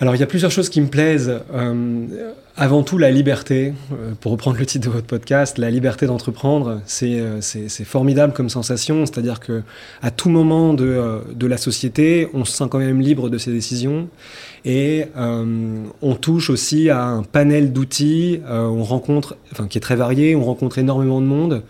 Alors 0.00 0.16
il 0.16 0.18
y 0.18 0.24
a 0.24 0.26
plusieurs 0.26 0.50
choses 0.50 0.68
qui 0.68 0.80
me 0.80 0.88
plaisent. 0.88 1.40
Euh, 1.52 2.06
avant 2.56 2.82
tout 2.82 2.98
la 2.98 3.10
liberté, 3.10 3.74
euh, 3.92 4.12
pour 4.20 4.32
reprendre 4.32 4.58
le 4.58 4.66
titre 4.66 4.86
de 4.88 4.92
votre 4.92 5.06
podcast, 5.06 5.56
la 5.58 5.70
liberté 5.70 6.06
d'entreprendre, 6.06 6.80
c'est 6.84 7.20
euh, 7.20 7.40
formidable 7.84 8.32
comme 8.32 8.48
sensation, 8.48 9.06
c'est-à-dire 9.06 9.38
que 9.38 9.62
à 10.02 10.10
tout 10.10 10.30
moment 10.30 10.74
de, 10.74 11.20
de, 11.32 11.46
la 11.46 11.56
société, 11.56 12.28
on 12.34 12.44
se 12.44 12.56
sent 12.56 12.64
quand 12.70 12.78
même 12.78 13.00
libre 13.00 13.28
de 13.28 13.38
ses 13.38 13.52
décisions 13.52 14.08
et 14.64 15.06
on 15.16 16.14
touche 16.14 16.48
aussi 16.48 16.90
à 16.90 17.04
un 17.04 17.22
panel 17.22 17.72
d'outils, 17.72 18.40
on 18.48 18.82
rencontre, 18.82 19.36
enfin 19.52 19.66
qui 19.68 19.78
est 19.78 19.80
très 19.80 19.96
varié, 19.96 20.34
on 20.34 20.44
rencontre 20.44 20.78
énormément 20.78 21.20
de 21.20 21.26
monde. 21.26 21.62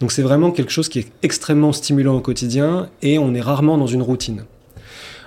Donc 0.00 0.10
c'est 0.12 0.22
vraiment 0.22 0.50
quelque 0.50 0.72
chose 0.72 0.88
qui 0.88 1.00
est 1.00 1.08
extrêmement 1.22 1.72
stimulant 1.72 2.16
au 2.16 2.20
quotidien 2.20 2.88
et 3.02 3.18
on 3.18 3.34
est 3.34 3.40
rarement 3.40 3.76
dans 3.76 3.86
une 3.86 4.02
routine. 4.02 4.44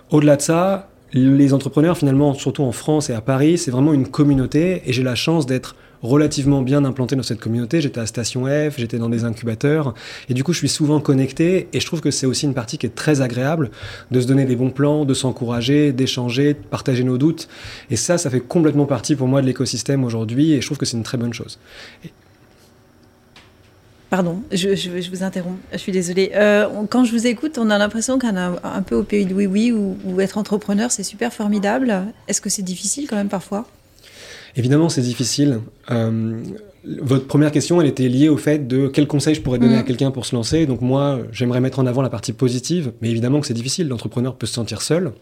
Au-delà 0.10 0.36
de 0.36 0.42
ça, 0.42 0.90
les 1.14 1.54
entrepreneurs, 1.54 1.98
finalement, 1.98 2.34
surtout 2.34 2.64
en 2.64 2.72
France 2.72 3.10
et 3.10 3.14
à 3.14 3.22
Paris, 3.22 3.58
c'est 3.58 3.72
vraiment 3.72 3.94
une 3.94 4.08
communauté 4.08 4.82
et 4.86 4.94
j'ai 4.94 5.04
la 5.04 5.16
chance 5.16 5.46
d'être 5.46 5.76
relativement 6.02 6.62
bien 6.62 6.84
implanté 6.86 7.16
dans 7.16 7.24
cette 7.24 7.40
communauté. 7.40 7.82
J'étais 7.82 8.00
à 8.00 8.06
Station 8.06 8.46
F, 8.46 8.78
j'étais 8.78 8.98
dans 8.98 9.10
des 9.10 9.24
incubateurs 9.24 9.94
et 10.28 10.34
du 10.34 10.44
coup, 10.44 10.52
je 10.52 10.58
suis 10.58 10.70
souvent 10.70 11.00
connecté 11.00 11.70
et 11.72 11.80
je 11.80 11.86
trouve 11.86 12.02
que 12.02 12.12
c'est 12.12 12.26
aussi 12.26 12.46
une 12.46 12.54
partie 12.54 12.78
qui 12.78 12.86
est 12.86 12.96
très 12.96 13.22
agréable 13.22 13.72
de 14.12 14.20
se 14.20 14.28
donner 14.28 14.46
des 14.46 14.56
bons 14.56 14.72
plans, 14.72 15.06
de 15.06 15.14
s'encourager, 15.14 15.94
d'échanger, 15.94 16.56
de 16.56 16.60
partager 16.60 17.04
nos 17.04 17.18
doutes. 17.18 17.48
Et 17.90 17.96
ça, 17.96 18.18
ça 18.18 18.30
fait 18.30 18.42
complètement 18.42 18.86
partie 18.86 19.16
pour 19.16 19.28
moi 19.28 19.42
de 19.42 19.48
l'écosystème 19.48 20.04
aujourd'hui 20.04 20.54
et 20.54 20.62
je 20.62 20.66
trouve 20.66 20.78
que 20.78 20.86
c'est 20.86 20.98
une 20.98 21.04
très 21.04 21.18
bonne 21.18 21.34
chose. 21.34 21.58
Pardon, 24.14 24.44
je, 24.52 25.10
vous 25.10 25.24
interromps, 25.24 25.58
je 25.72 25.78
suis 25.80 25.92
désolée. 25.92 26.34
Euh, 26.36 26.68
quand 26.88 27.04
je 27.04 27.12
vous 27.12 27.26
écoute, 27.26 27.58
on 27.58 27.72
a 27.72 27.80
l'impression 27.80 28.20
qu'on 28.20 28.38
est 28.38 28.60
un 28.64 28.84
peu 28.84 28.94
au 28.94 29.02
pays 29.02 29.26
de 29.26 29.34
oui-oui, 29.34 29.72
où, 29.72 30.22
être 30.22 30.38
entrepreneur, 30.38 30.92
c'est 30.92 31.02
super 31.02 31.34
formidable. 31.34 32.04
Est-ce 32.28 32.40
que 32.40 32.52
c'est 32.52 32.62
difficile 32.62 33.08
quand 33.10 33.16
même 33.16 33.28
parfois? 33.28 33.68
Évidemment, 34.56 34.88
c'est 34.90 35.02
difficile. 35.02 35.62
Euh, 35.90 36.44
votre 36.86 37.28
première 37.28 37.52
question, 37.52 37.80
elle 37.80 37.88
était 37.88 38.10
liée 38.10 38.28
au 38.28 38.36
fait 38.36 38.68
de 38.68 38.88
quel 38.88 39.08
conseil 39.08 39.36
je 39.36 39.42
pourrais 39.42 39.60
donner 39.60 39.78
à 39.78 39.84
mm. 39.84 39.86
quelqu'un 39.86 40.12
pour 40.12 40.26
se 40.26 40.36
lancer. 40.36 40.66
Donc 40.66 40.82
moi, 40.82 41.20
j'aimerais 41.32 41.62
mettre 41.62 41.80
en 41.80 41.86
avant 41.86 42.02
la 42.02 42.10
partie 42.10 42.34
positive, 42.34 42.92
mais 43.02 43.10
évidemment 43.10 43.40
que 43.40 43.48
c'est 43.48 43.54
difficile. 43.54 43.88
L'entrepreneur 43.88 44.36
peut 44.36 44.46
se 44.46 44.54
sentir 44.54 44.82
seul, 44.82 45.14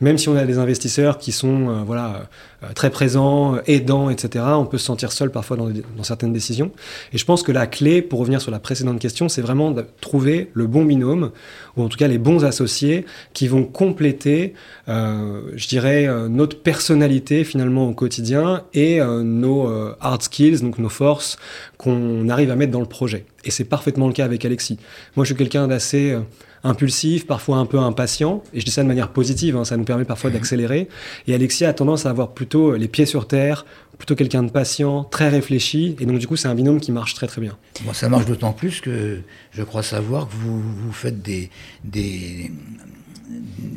même 0.00 0.16
si 0.16 0.28
on 0.28 0.36
a 0.36 0.44
des 0.44 0.58
investisseurs 0.58 1.18
qui 1.18 1.32
sont 1.32 1.68
euh, 1.68 1.82
voilà 1.84 2.28
euh, 2.62 2.72
très 2.74 2.90
présents, 2.90 3.56
aidants, 3.66 4.08
etc. 4.08 4.44
On 4.48 4.64
peut 4.64 4.78
se 4.78 4.86
sentir 4.86 5.12
seul 5.12 5.30
parfois 5.30 5.58
dans, 5.58 5.68
dans, 5.68 6.04
certaines 6.04 6.32
décisions. 6.32 6.70
Et 7.12 7.18
je 7.18 7.24
pense 7.24 7.42
que 7.42 7.52
la 7.52 7.66
clé, 7.66 8.00
pour 8.00 8.20
revenir 8.20 8.40
sur 8.40 8.50
la 8.50 8.58
précédente 8.58 8.98
question, 8.98 9.28
c'est 9.28 9.42
vraiment 9.42 9.72
de 9.72 9.84
trouver 10.00 10.50
le 10.54 10.66
bon 10.66 10.84
binôme, 10.84 11.32
ou 11.76 11.82
en 11.82 11.88
tout 11.88 11.96
cas 11.98 12.08
les 12.08 12.18
bons 12.18 12.44
associés 12.44 13.04
qui 13.32 13.48
vont 13.48 13.64
compléter, 13.64 14.54
euh, 14.88 15.42
je 15.54 15.68
dirais, 15.68 16.08
notre 16.28 16.58
personnalité 16.60 17.44
finalement 17.44 17.88
au 17.88 17.94
quotidien 17.94 18.62
et 18.74 19.00
nos 19.00 19.68
hard 20.00 20.22
skills, 20.22 20.60
donc 20.60 20.78
nos 20.78 20.88
forces 20.88 21.36
qu'on 21.78 22.28
arrive 22.28 22.50
à 22.50 22.56
mettre 22.56 22.72
dans 22.72 22.80
le 22.80 22.86
projet. 22.86 23.26
Et 23.44 23.50
c'est 23.50 23.64
parfaitement 23.64 24.06
le 24.06 24.12
cas 24.12 24.24
avec 24.24 24.44
Alexis. 24.44 24.78
Moi, 25.16 25.24
je 25.24 25.28
suis 25.28 25.36
quelqu'un 25.36 25.68
d'assez 25.68 26.12
euh, 26.12 26.20
impulsif, 26.64 27.26
parfois 27.26 27.58
un 27.58 27.66
peu 27.66 27.78
impatient, 27.78 28.42
et 28.52 28.60
je 28.60 28.64
dis 28.64 28.70
ça 28.70 28.82
de 28.82 28.88
manière 28.88 29.10
positive, 29.10 29.56
hein, 29.56 29.64
ça 29.64 29.76
nous 29.76 29.84
permet 29.84 30.04
parfois 30.04 30.30
d'accélérer. 30.30 30.88
Et 31.28 31.34
Alexis 31.34 31.64
a 31.64 31.72
tendance 31.72 32.06
à 32.06 32.10
avoir 32.10 32.32
plutôt 32.32 32.74
les 32.74 32.88
pieds 32.88 33.06
sur 33.06 33.28
terre, 33.28 33.66
plutôt 33.98 34.16
quelqu'un 34.16 34.42
de 34.42 34.50
patient, 34.50 35.04
très 35.04 35.28
réfléchi, 35.28 35.94
et 36.00 36.06
donc 36.06 36.18
du 36.18 36.26
coup 36.26 36.36
c'est 36.36 36.48
un 36.48 36.54
binôme 36.54 36.80
qui 36.80 36.90
marche 36.90 37.14
très 37.14 37.26
très 37.26 37.40
bien. 37.40 37.56
Bon, 37.84 37.92
ça 37.92 38.08
marche 38.08 38.26
d'autant 38.26 38.52
plus 38.52 38.80
que 38.80 39.20
je 39.52 39.62
crois 39.62 39.82
savoir 39.82 40.26
que 40.26 40.34
vous, 40.34 40.60
vous 40.60 40.92
faites 40.92 41.22
des, 41.22 41.50
des... 41.84 42.50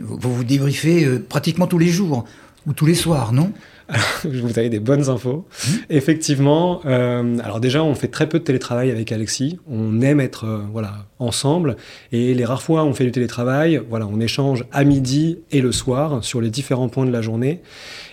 Vous 0.02 0.34
vous 0.34 0.44
débriefez 0.44 1.06
euh, 1.06 1.26
pratiquement 1.28 1.68
tous 1.68 1.78
les 1.78 1.90
jours, 1.90 2.26
ou 2.66 2.74
tous 2.74 2.86
les 2.86 2.96
soirs, 2.96 3.32
non? 3.32 3.52
vous 4.26 4.60
avez 4.60 4.70
des 4.70 4.80
bonnes 4.80 5.10
infos. 5.10 5.46
Effectivement, 5.90 6.82
euh, 6.86 7.38
alors 7.44 7.60
déjà, 7.60 7.84
on 7.84 7.96
fait 7.96 8.08
très 8.08 8.28
peu 8.28 8.40
de 8.40 8.44
télétravail 8.44 8.92
avec 8.92 9.12
Alexis. 9.12 9.60
On 9.70 10.02
aime 10.02 10.20
être 10.20 10.46
euh, 10.46 10.60
voilà 10.72 11.08
ensemble. 11.20 11.78
Et 12.12 12.34
les 12.34 12.46
rares 12.46 12.62
fois 12.62 12.84
où 12.84 12.88
on 12.88 12.94
fait 12.94 13.06
du 13.06 13.12
télétravail, 13.12 13.82
voilà, 13.90 14.08
on 14.08 14.20
échange 14.20 14.66
à 14.72 14.84
midi 14.84 15.40
et 15.52 15.62
le 15.62 15.72
soir 15.72 16.24
sur 16.24 16.42
les 16.42 16.50
différents 16.50 16.90
points 16.90 17.06
de 17.06 17.12
la 17.12 17.22
journée. 17.22 17.62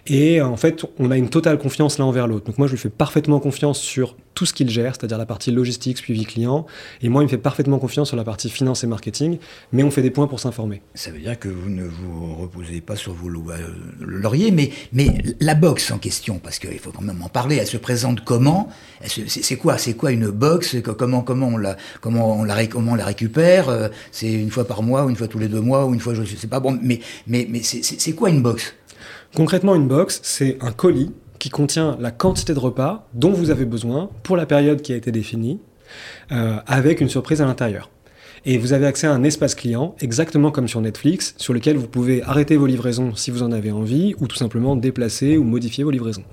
Et 0.06 0.40
en 0.40 0.56
fait, 0.56 0.84
on 0.98 1.10
a 1.10 1.16
une 1.16 1.30
totale 1.30 1.58
confiance 1.58 1.98
l'un 1.98 2.04
envers 2.04 2.26
l'autre. 2.26 2.46
Donc 2.46 2.58
moi, 2.58 2.66
je 2.66 2.72
lui 2.72 2.78
fais 2.78 2.90
parfaitement 2.90 3.40
confiance 3.40 3.80
sur 3.80 4.16
tout 4.34 4.46
ce 4.46 4.52
qu'il 4.52 4.68
gère, 4.68 4.94
c'est-à-dire 4.94 5.16
la 5.16 5.26
partie 5.26 5.50
logistique, 5.50 5.98
suivi 5.98 6.24
client. 6.24 6.66
Et 7.00 7.08
moi, 7.08 7.22
il 7.22 7.26
me 7.26 7.30
fait 7.30 7.38
parfaitement 7.38 7.78
confiance 7.78 8.08
sur 8.08 8.16
la 8.16 8.24
partie 8.24 8.50
finance 8.50 8.84
et 8.84 8.86
marketing. 8.86 9.38
Mais 9.72 9.82
on 9.82 9.90
fait 9.90 10.02
des 10.02 10.10
points 10.10 10.26
pour 10.26 10.40
s'informer. 10.40 10.82
Ça 10.94 11.10
veut 11.10 11.20
dire 11.20 11.38
que 11.38 11.48
vous 11.48 11.70
ne 11.70 11.84
vous 11.84 12.34
reposez 12.34 12.80
pas 12.80 12.96
sur 12.96 13.12
vos 13.12 13.28
euh, 13.28 13.56
lauriers, 14.00 14.50
mais, 14.50 14.70
mais 14.92 15.08
la 15.40 15.54
box 15.64 15.90
en 15.92 15.98
question, 15.98 16.38
parce 16.38 16.58
qu'il 16.58 16.78
faut 16.78 16.92
quand 16.92 17.00
même 17.00 17.22
en 17.22 17.30
parler, 17.30 17.56
elle 17.56 17.66
se 17.66 17.78
présente 17.78 18.22
comment? 18.22 18.68
C'est 19.06 19.56
quoi? 19.56 19.78
C'est 19.78 19.94
quoi 19.94 20.10
une 20.12 20.28
box? 20.30 20.76
Comment, 20.82 21.22
comment, 21.22 21.48
on 21.48 22.44
la, 22.44 23.04
récupère? 23.04 23.70
Euh, 23.70 23.88
C'est 24.12 24.30
une 24.30 24.50
fois 24.50 24.66
par 24.66 24.82
mois, 24.82 25.06
ou 25.06 25.08
une 25.08 25.16
fois 25.16 25.26
tous 25.26 25.38
les 25.38 25.48
deux 25.48 25.62
mois, 25.62 25.86
ou 25.86 25.94
une 25.94 26.00
fois, 26.00 26.12
je 26.12 26.20
ne 26.20 26.26
sais 26.26 26.48
pas. 26.48 26.60
Bon, 26.60 26.78
mais, 26.82 27.00
mais, 27.26 27.46
mais 27.48 27.62
c'est 27.62 28.12
quoi 28.12 28.28
une 28.28 28.42
box? 28.42 28.74
Concrètement, 29.34 29.74
une 29.74 29.88
box, 29.88 30.20
c'est 30.22 30.58
un 30.60 30.70
colis 30.70 31.10
qui 31.38 31.48
contient 31.48 31.96
la 31.98 32.10
quantité 32.10 32.52
de 32.52 32.58
repas 32.58 33.08
dont 33.14 33.32
vous 33.32 33.48
avez 33.48 33.64
besoin 33.64 34.10
pour 34.22 34.36
la 34.36 34.44
période 34.44 34.82
qui 34.82 34.92
a 34.92 34.96
été 34.96 35.12
définie, 35.12 35.60
euh, 36.30 36.56
avec 36.66 37.00
une 37.00 37.08
surprise 37.08 37.40
à 37.40 37.46
l'intérieur. 37.46 37.88
Et 38.46 38.58
vous 38.58 38.74
avez 38.74 38.86
accès 38.86 39.06
à 39.06 39.12
un 39.12 39.24
espace 39.24 39.54
client, 39.54 39.94
exactement 40.00 40.50
comme 40.50 40.68
sur 40.68 40.80
Netflix, 40.80 41.34
sur 41.38 41.54
lequel 41.54 41.76
vous 41.76 41.88
pouvez 41.88 42.22
arrêter 42.22 42.56
vos 42.56 42.66
livraisons 42.66 43.14
si 43.14 43.30
vous 43.30 43.42
en 43.42 43.52
avez 43.52 43.70
envie, 43.70 44.14
ou 44.20 44.26
tout 44.26 44.36
simplement 44.36 44.76
déplacer 44.76 45.38
ou 45.38 45.44
modifier 45.44 45.82
vos 45.82 45.90
livraisons. 45.90 46.24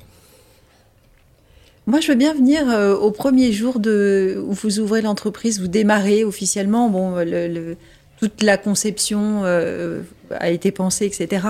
Moi, 1.88 2.00
je 2.00 2.10
veux 2.10 2.16
bien 2.16 2.34
venir 2.34 2.70
euh, 2.70 2.96
au 2.96 3.12
premier 3.12 3.52
jour 3.52 3.80
de, 3.80 4.44
où 4.46 4.54
vous 4.54 4.80
ouvrez 4.80 5.02
l'entreprise, 5.02 5.60
vous 5.60 5.68
démarrez 5.68 6.24
officiellement. 6.24 6.90
Bon, 6.90 7.16
toute 8.20 8.44
la 8.44 8.58
conception 8.58 9.42
euh, 9.46 10.02
a 10.30 10.50
été 10.52 10.72
pensée, 10.72 11.06
etc. 11.06 11.48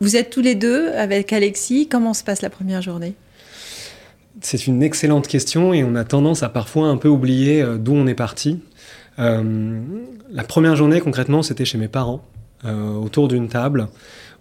Vous 0.00 0.16
êtes 0.16 0.30
tous 0.30 0.40
les 0.40 0.54
deux 0.54 0.88
avec 0.90 1.32
Alexis. 1.32 1.88
Comment 1.88 2.14
se 2.14 2.22
passe 2.22 2.42
la 2.42 2.50
première 2.50 2.80
journée? 2.80 3.14
C'est 4.40 4.68
une 4.68 4.84
excellente 4.84 5.26
question 5.26 5.74
et 5.74 5.82
on 5.82 5.96
a 5.96 6.04
tendance 6.04 6.44
à 6.44 6.48
parfois 6.48 6.86
un 6.86 6.96
peu 6.96 7.08
oublier 7.08 7.60
euh, 7.60 7.76
d'où 7.76 7.92
on 7.92 8.06
est 8.06 8.14
parti. 8.14 8.60
Euh, 9.18 9.80
la 10.30 10.44
première 10.44 10.76
journée, 10.76 11.00
concrètement, 11.00 11.42
c'était 11.42 11.64
chez 11.64 11.78
mes 11.78 11.88
parents, 11.88 12.22
euh, 12.64 12.94
autour 12.94 13.28
d'une 13.28 13.48
table, 13.48 13.88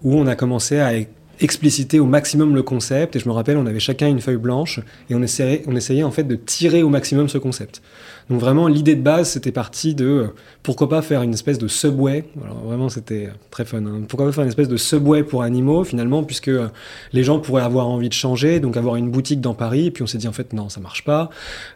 où 0.03 0.15
on 0.15 0.27
a 0.27 0.35
commencé 0.35 0.79
à 0.79 0.91
expliciter 1.39 1.99
au 1.99 2.05
maximum 2.05 2.55
le 2.55 2.63
concept. 2.63 3.15
Et 3.15 3.19
je 3.19 3.27
me 3.27 3.33
rappelle, 3.33 3.57
on 3.57 3.65
avait 3.65 3.79
chacun 3.79 4.07
une 4.07 4.21
feuille 4.21 4.37
blanche 4.37 4.79
et 5.09 5.15
on 5.15 5.21
essayait, 5.21 5.63
on 5.67 5.75
essayait 5.75 6.03
en 6.03 6.11
fait 6.11 6.23
de 6.23 6.35
tirer 6.35 6.83
au 6.83 6.89
maximum 6.89 7.29
ce 7.29 7.37
concept. 7.37 7.81
Donc 8.29 8.41
vraiment, 8.41 8.67
l'idée 8.67 8.95
de 8.95 9.01
base, 9.01 9.29
c'était 9.29 9.53
parti 9.53 9.95
de 9.95 10.05
euh, 10.05 10.27
pourquoi 10.61 10.89
pas 10.89 11.01
faire 11.01 11.21
une 11.21 11.33
espèce 11.33 11.57
de 11.57 11.67
subway. 11.69 12.25
Alors 12.43 12.57
vraiment, 12.57 12.89
c'était 12.89 13.29
très 13.51 13.63
fun. 13.63 13.85
Hein. 13.85 14.01
Pourquoi 14.07 14.25
pas 14.25 14.33
faire 14.33 14.43
une 14.43 14.49
espèce 14.49 14.67
de 14.67 14.75
subway 14.75 15.23
pour 15.23 15.43
animaux, 15.43 15.85
finalement, 15.85 16.23
puisque 16.23 16.49
euh, 16.49 16.67
les 17.13 17.23
gens 17.23 17.39
pourraient 17.39 17.63
avoir 17.63 17.87
envie 17.87 18.09
de 18.09 18.13
changer, 18.13 18.59
donc 18.59 18.75
avoir 18.75 18.97
une 18.97 19.09
boutique 19.09 19.39
dans 19.39 19.53
Paris. 19.53 19.91
Puis 19.91 20.03
on 20.03 20.07
s'est 20.07 20.17
dit, 20.17 20.27
en 20.27 20.33
fait, 20.33 20.51
non, 20.51 20.67
ça 20.67 20.81
marche 20.81 21.05
pas. 21.05 21.29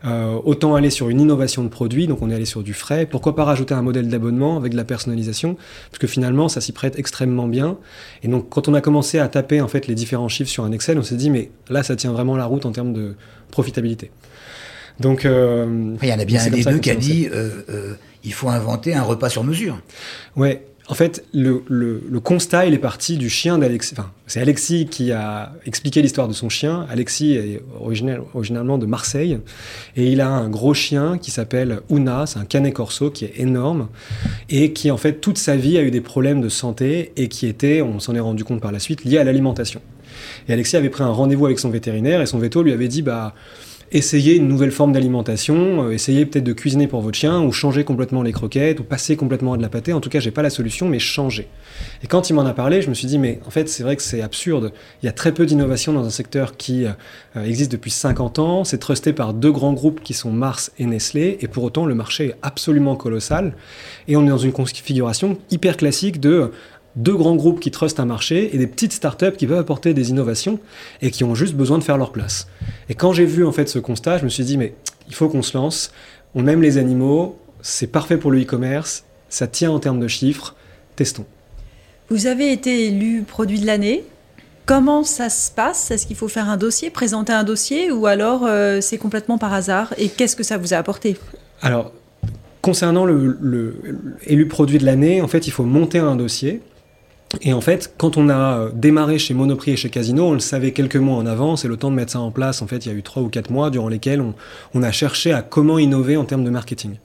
Euh, 0.03 0.37
autant 0.43 0.75
aller 0.75 0.89
sur 0.89 1.07
une 1.07 1.21
innovation 1.21 1.63
de 1.63 1.69
produit, 1.69 2.07
donc 2.07 2.21
on 2.21 2.29
est 2.29 2.35
allé 2.35 2.45
sur 2.45 2.63
du 2.63 2.73
frais. 2.73 3.05
Pourquoi 3.05 3.33
pas 3.33 3.45
rajouter 3.45 3.73
un 3.73 3.81
modèle 3.81 4.09
d'abonnement 4.09 4.57
avec 4.57 4.73
de 4.73 4.77
la 4.77 4.83
personnalisation? 4.83 5.55
Parce 5.89 5.99
que 5.99 6.07
finalement, 6.07 6.49
ça 6.49 6.59
s'y 6.59 6.73
prête 6.73 6.99
extrêmement 6.99 7.47
bien. 7.47 7.77
Et 8.23 8.27
donc, 8.27 8.49
quand 8.49 8.67
on 8.67 8.73
a 8.73 8.81
commencé 8.81 9.19
à 9.19 9.29
taper 9.29 9.50
en 9.59 9.67
fait 9.67 9.87
les 9.87 9.95
différents 9.95 10.29
chiffres 10.29 10.49
sur 10.49 10.63
un 10.63 10.71
Excel, 10.71 10.97
on 10.97 11.03
s'est 11.03 11.15
dit, 11.15 11.29
mais 11.29 11.51
là, 11.69 11.83
ça 11.83 11.95
tient 11.95 12.11
vraiment 12.11 12.37
la 12.37 12.45
route 12.45 12.65
en 12.65 12.71
termes 12.71 12.93
de 12.93 13.15
profitabilité. 13.49 14.11
Donc, 14.99 15.25
euh, 15.25 15.95
il 16.01 16.07
y 16.07 16.13
en 16.13 16.19
a 16.19 16.25
bien 16.25 16.41
un 16.41 16.49
des 16.49 16.63
deux 16.63 16.77
qui 16.77 16.91
a 16.91 16.95
dit 16.95 17.27
euh, 17.31 17.49
euh, 17.69 17.93
il 18.23 18.33
faut 18.33 18.49
inventer 18.49 18.93
un 18.93 19.01
repas 19.01 19.29
sur 19.29 19.43
mesure. 19.43 19.79
Ouais. 20.35 20.65
En 20.91 20.93
fait, 20.93 21.23
le, 21.33 22.19
constat, 22.19 22.65
il 22.65 22.73
est 22.73 22.77
parti 22.77 23.15
du 23.15 23.29
chien 23.29 23.57
d'Alexis. 23.57 23.93
Enfin, 23.97 24.11
c'est 24.27 24.41
Alexis 24.41 24.87
qui 24.87 25.13
a 25.13 25.53
expliqué 25.65 26.01
l'histoire 26.01 26.27
de 26.27 26.33
son 26.33 26.49
chien. 26.49 26.85
Alexis 26.89 27.31
est 27.31 27.61
originalement 27.79 28.77
de 28.77 28.85
Marseille. 28.85 29.39
Et 29.95 30.11
il 30.11 30.19
a 30.19 30.27
un 30.27 30.49
gros 30.49 30.73
chien 30.73 31.17
qui 31.17 31.31
s'appelle 31.31 31.79
Una. 31.89 32.25
C'est 32.25 32.39
un 32.39 32.43
canet 32.43 32.73
corso 32.73 33.09
qui 33.09 33.23
est 33.23 33.39
énorme. 33.39 33.87
Et 34.49 34.73
qui, 34.73 34.91
en 34.91 34.97
fait, 34.97 35.21
toute 35.21 35.37
sa 35.37 35.55
vie 35.55 35.77
a 35.77 35.81
eu 35.81 35.91
des 35.91 36.01
problèmes 36.01 36.41
de 36.41 36.49
santé 36.49 37.13
et 37.15 37.29
qui 37.29 37.47
était, 37.47 37.81
on 37.81 38.01
s'en 38.01 38.13
est 38.13 38.19
rendu 38.19 38.43
compte 38.43 38.59
par 38.59 38.73
la 38.73 38.79
suite, 38.79 39.05
lié 39.05 39.17
à 39.17 39.23
l'alimentation. 39.23 39.79
Et 40.49 40.53
Alexis 40.53 40.75
avait 40.75 40.89
pris 40.89 41.03
un 41.03 41.11
rendez-vous 41.11 41.45
avec 41.45 41.59
son 41.59 41.69
vétérinaire 41.69 42.19
et 42.19 42.25
son 42.25 42.37
veto 42.37 42.63
lui 42.63 42.73
avait 42.73 42.89
dit, 42.89 43.01
bah, 43.01 43.33
essayez 43.91 44.35
une 44.35 44.47
nouvelle 44.47 44.71
forme 44.71 44.93
d'alimentation, 44.93 45.85
euh, 45.85 45.91
essayez 45.91 46.25
peut-être 46.25 46.43
de 46.43 46.53
cuisiner 46.53 46.87
pour 46.87 47.01
votre 47.01 47.17
chien, 47.17 47.41
ou 47.41 47.51
changer 47.51 47.83
complètement 47.83 48.23
les 48.23 48.31
croquettes, 48.31 48.79
ou 48.79 48.83
passer 48.83 49.15
complètement 49.15 49.53
à 49.53 49.57
de 49.57 49.61
la 49.61 49.69
pâtée. 49.69 49.93
En 49.93 49.99
tout 49.99 50.09
cas, 50.09 50.19
j'ai 50.19 50.31
pas 50.31 50.41
la 50.41 50.49
solution, 50.49 50.87
mais 50.87 50.99
changer. 50.99 51.47
Et 52.03 52.07
quand 52.07 52.29
il 52.29 52.33
m'en 52.33 52.45
a 52.45 52.53
parlé, 52.53 52.81
je 52.81 52.89
me 52.89 52.93
suis 52.93 53.07
dit, 53.07 53.19
mais 53.19 53.39
en 53.45 53.51
fait, 53.51 53.67
c'est 53.67 53.83
vrai 53.83 53.95
que 53.95 54.01
c'est 54.01 54.21
absurde. 54.21 54.71
Il 55.03 55.05
y 55.05 55.09
a 55.09 55.11
très 55.11 55.33
peu 55.33 55.45
d'innovation 55.45 55.93
dans 55.93 56.05
un 56.05 56.09
secteur 56.09 56.55
qui 56.55 56.85
euh, 56.85 57.43
existe 57.43 57.71
depuis 57.71 57.91
50 57.91 58.39
ans. 58.39 58.63
C'est 58.63 58.77
trusté 58.77 59.11
par 59.13 59.33
deux 59.33 59.51
grands 59.51 59.73
groupes 59.73 60.01
qui 60.01 60.13
sont 60.13 60.31
Mars 60.31 60.71
et 60.79 60.85
Nestlé, 60.85 61.37
et 61.41 61.47
pour 61.47 61.63
autant, 61.63 61.85
le 61.85 61.95
marché 61.95 62.27
est 62.27 62.35
absolument 62.41 62.95
colossal. 62.95 63.53
Et 64.07 64.15
on 64.15 64.25
est 64.25 64.29
dans 64.29 64.37
une 64.37 64.53
configuration 64.53 65.37
hyper 65.49 65.75
classique 65.75 66.19
de 66.19 66.51
deux 66.95 67.15
grands 67.15 67.35
groupes 67.35 67.59
qui 67.59 67.71
trustent 67.71 67.99
un 67.99 68.05
marché 68.05 68.53
et 68.53 68.57
des 68.57 68.67
petites 68.67 68.93
startups 68.93 69.31
qui 69.37 69.47
peuvent 69.47 69.59
apporter 69.59 69.93
des 69.93 70.09
innovations 70.09 70.59
et 71.01 71.11
qui 71.11 71.23
ont 71.23 71.35
juste 71.35 71.55
besoin 71.55 71.77
de 71.77 71.83
faire 71.83 71.97
leur 71.97 72.11
place. 72.11 72.47
Et 72.89 72.95
quand 72.95 73.13
j'ai 73.13 73.25
vu 73.25 73.45
en 73.45 73.51
fait 73.51 73.69
ce 73.69 73.79
constat, 73.79 74.17
je 74.17 74.25
me 74.25 74.29
suis 74.29 74.43
dit 74.43 74.57
mais 74.57 74.75
il 75.07 75.15
faut 75.15 75.29
qu'on 75.29 75.41
se 75.41 75.57
lance. 75.57 75.91
On 76.35 76.47
aime 76.47 76.61
les 76.61 76.77
animaux, 76.77 77.39
c'est 77.61 77.87
parfait 77.87 78.17
pour 78.17 78.31
le 78.31 78.41
e-commerce, 78.41 79.03
ça 79.29 79.47
tient 79.47 79.71
en 79.71 79.79
termes 79.79 79.99
de 79.99 80.07
chiffres, 80.07 80.55
testons. 80.95 81.25
Vous 82.09 82.27
avez 82.27 82.51
été 82.51 82.87
élu 82.87 83.23
produit 83.23 83.59
de 83.59 83.65
l'année. 83.65 84.03
Comment 84.65 85.03
ça 85.03 85.29
se 85.29 85.49
passe? 85.51 85.91
Est-ce 85.91 86.05
qu'il 86.05 86.15
faut 86.15 86.27
faire 86.27 86.49
un 86.49 86.57
dossier, 86.57 86.89
présenter 86.89 87.33
un 87.33 87.43
dossier 87.43 87.91
ou 87.91 88.05
alors 88.05 88.45
euh, 88.45 88.79
c'est 88.81 88.97
complètement 88.97 89.37
par 89.37 89.53
hasard? 89.53 89.93
Et 89.97 90.09
qu'est-ce 90.09 90.35
que 90.35 90.43
ça 90.43 90.57
vous 90.57 90.73
a 90.73 90.77
apporté? 90.77 91.17
Alors, 91.61 91.93
concernant 92.61 93.05
le, 93.05 93.37
le, 93.41 93.75
élu 94.25 94.47
produit 94.47 94.77
de 94.77 94.85
l'année, 94.85 95.21
en 95.21 95.27
fait, 95.27 95.47
il 95.47 95.51
faut 95.51 95.63
monter 95.63 95.99
un 95.99 96.15
dossier. 96.15 96.61
Et 97.39 97.53
en 97.53 97.61
fait, 97.61 97.93
quand 97.97 98.17
on 98.17 98.27
a 98.27 98.57
euh, 98.57 98.69
démarré 98.73 99.17
chez 99.17 99.33
Monoprix 99.33 99.71
et 99.71 99.75
chez 99.77 99.89
Casino, 99.89 100.25
on 100.25 100.33
le 100.33 100.39
savait 100.39 100.71
quelques 100.71 100.97
mois 100.97 101.15
en 101.15 101.25
avance, 101.25 101.63
et 101.63 101.67
le 101.67 101.77
temps 101.77 101.89
de 101.89 101.95
mettre 101.95 102.11
ça 102.11 102.19
en 102.19 102.31
place, 102.31 102.61
en 102.61 102.67
fait, 102.67 102.85
il 102.85 102.91
y 102.91 102.91
a 102.91 102.97
eu 102.97 103.03
trois 103.03 103.23
ou 103.23 103.29
quatre 103.29 103.49
mois 103.49 103.69
durant 103.69 103.87
lesquels 103.87 104.21
on, 104.73 104.83
a 104.83 104.91
cherché 104.91 105.31
à 105.31 105.41
comment 105.41 105.79
innover 105.79 106.17
en 106.17 106.25
termes 106.25 106.43
de 106.43 106.49
marketing. 106.49 106.95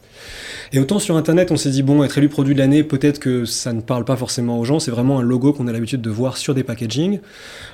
Et 0.73 0.81
autant 0.81 0.99
sur 0.99 1.17
Internet, 1.17 1.53
on 1.53 1.57
s'est 1.57 1.71
dit, 1.71 1.83
bon, 1.83 2.03
être 2.03 2.19
élu 2.19 2.29
produit 2.29 2.55
de 2.55 2.59
l'année, 2.59 2.83
peut-être 2.83 3.21
que 3.21 3.45
ça 3.45 3.73
ne 3.73 3.81
parle 3.81 4.05
pas 4.05 4.17
forcément 4.17 4.59
aux 4.59 4.65
gens, 4.65 4.81
c'est 4.81 4.91
vraiment 4.91 5.21
un 5.21 5.23
logo 5.23 5.53
qu'on 5.53 5.69
a 5.69 5.73
l'habitude 5.73 6.01
de 6.01 6.11
voir 6.11 6.37
sur 6.37 6.55
des 6.55 6.65
packaging. 6.65 7.21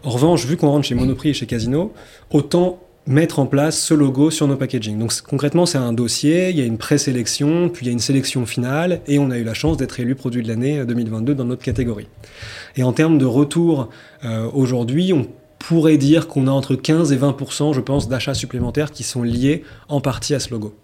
En 0.05 0.11
revanche, 0.11 0.45
vu 0.45 0.57
qu'on 0.57 0.69
rentre 0.69 0.85
chez 0.85 0.95
Monoprix 0.95 1.31
et 1.31 1.35
chez 1.35 1.47
Casino, 1.47 1.93
autant 2.31 2.81
mettre 3.07 3.38
en 3.38 3.47
place 3.47 3.81
ce 3.81 3.95
logo 3.95 4.31
sur 4.31 4.47
nos 4.47 4.57
packaging. 4.57 4.99
Donc 4.99 5.12
concrètement, 5.23 5.67
c'est 5.67 5.79
un 5.79 5.93
dossier, 5.93 6.51
il 6.51 6.59
y 6.59 6.62
a 6.62 6.65
une 6.65 6.79
présélection, 6.79 7.69
puis 7.69 7.87
il 7.87 7.88
y 7.88 7.91
a 7.91 7.93
une 7.93 7.99
sélection 7.99 8.47
finale, 8.47 9.01
et 9.07 9.19
on 9.19 9.31
a 9.31 9.38
eu 9.38 9.45
la 9.45 9.55
chance 9.55 9.77
d'être 9.77 9.99
élu 9.99 10.15
produit 10.15 10.43
de 10.43 10.49
l'année 10.49 10.85
2022 10.85 11.35
dans 11.35 11.45
notre 11.45 11.62
catégorie. 11.62 12.07
Et 12.77 12.83
en 12.83 12.93
termes 12.93 13.19
de 13.19 13.25
retour, 13.25 13.91
euh, 14.25 14.49
aujourd'hui, 14.53 15.12
on 15.12 15.27
pourrait 15.59 15.97
dire 15.97 16.29
qu'on 16.29 16.47
a 16.47 16.51
entre 16.51 16.75
15 16.75 17.12
et 17.12 17.17
20 17.17 17.37
je 17.73 17.81
pense, 17.81 18.09
d'achats 18.09 18.35
supplémentaires 18.35 18.91
qui 18.91 19.03
sont 19.03 19.23
liés 19.23 19.65
en 19.88 20.01
partie 20.01 20.35
à 20.35 20.41
ce 20.41 20.51
logo. 20.51 20.75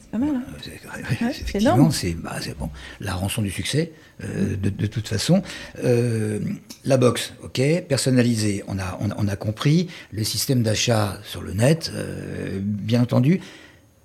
C'est 0.00 0.10
pas 0.10 0.18
mal. 0.18 0.36
Hein 0.36 1.28
effectivement, 1.30 1.90
c'est 1.90 2.14
bah, 2.14 2.36
bon, 2.58 2.70
la 3.00 3.14
rançon 3.14 3.42
du 3.42 3.50
succès. 3.50 3.92
Euh, 4.24 4.56
de, 4.56 4.86
toute 4.86 5.08
façon. 5.08 5.42
Euh, 5.84 6.40
la 6.84 6.96
box, 6.96 7.34
ok, 7.42 7.60
personnalisée, 7.86 8.64
on 8.66 8.78
a, 8.78 8.98
on, 9.00 9.28
a 9.28 9.36
compris. 9.36 9.88
Le 10.10 10.24
système 10.24 10.62
d'achat 10.62 11.18
sur 11.22 11.42
le 11.42 11.52
net, 11.52 11.92
euh, 11.94 12.58
bien 12.62 13.02
entendu. 13.02 13.40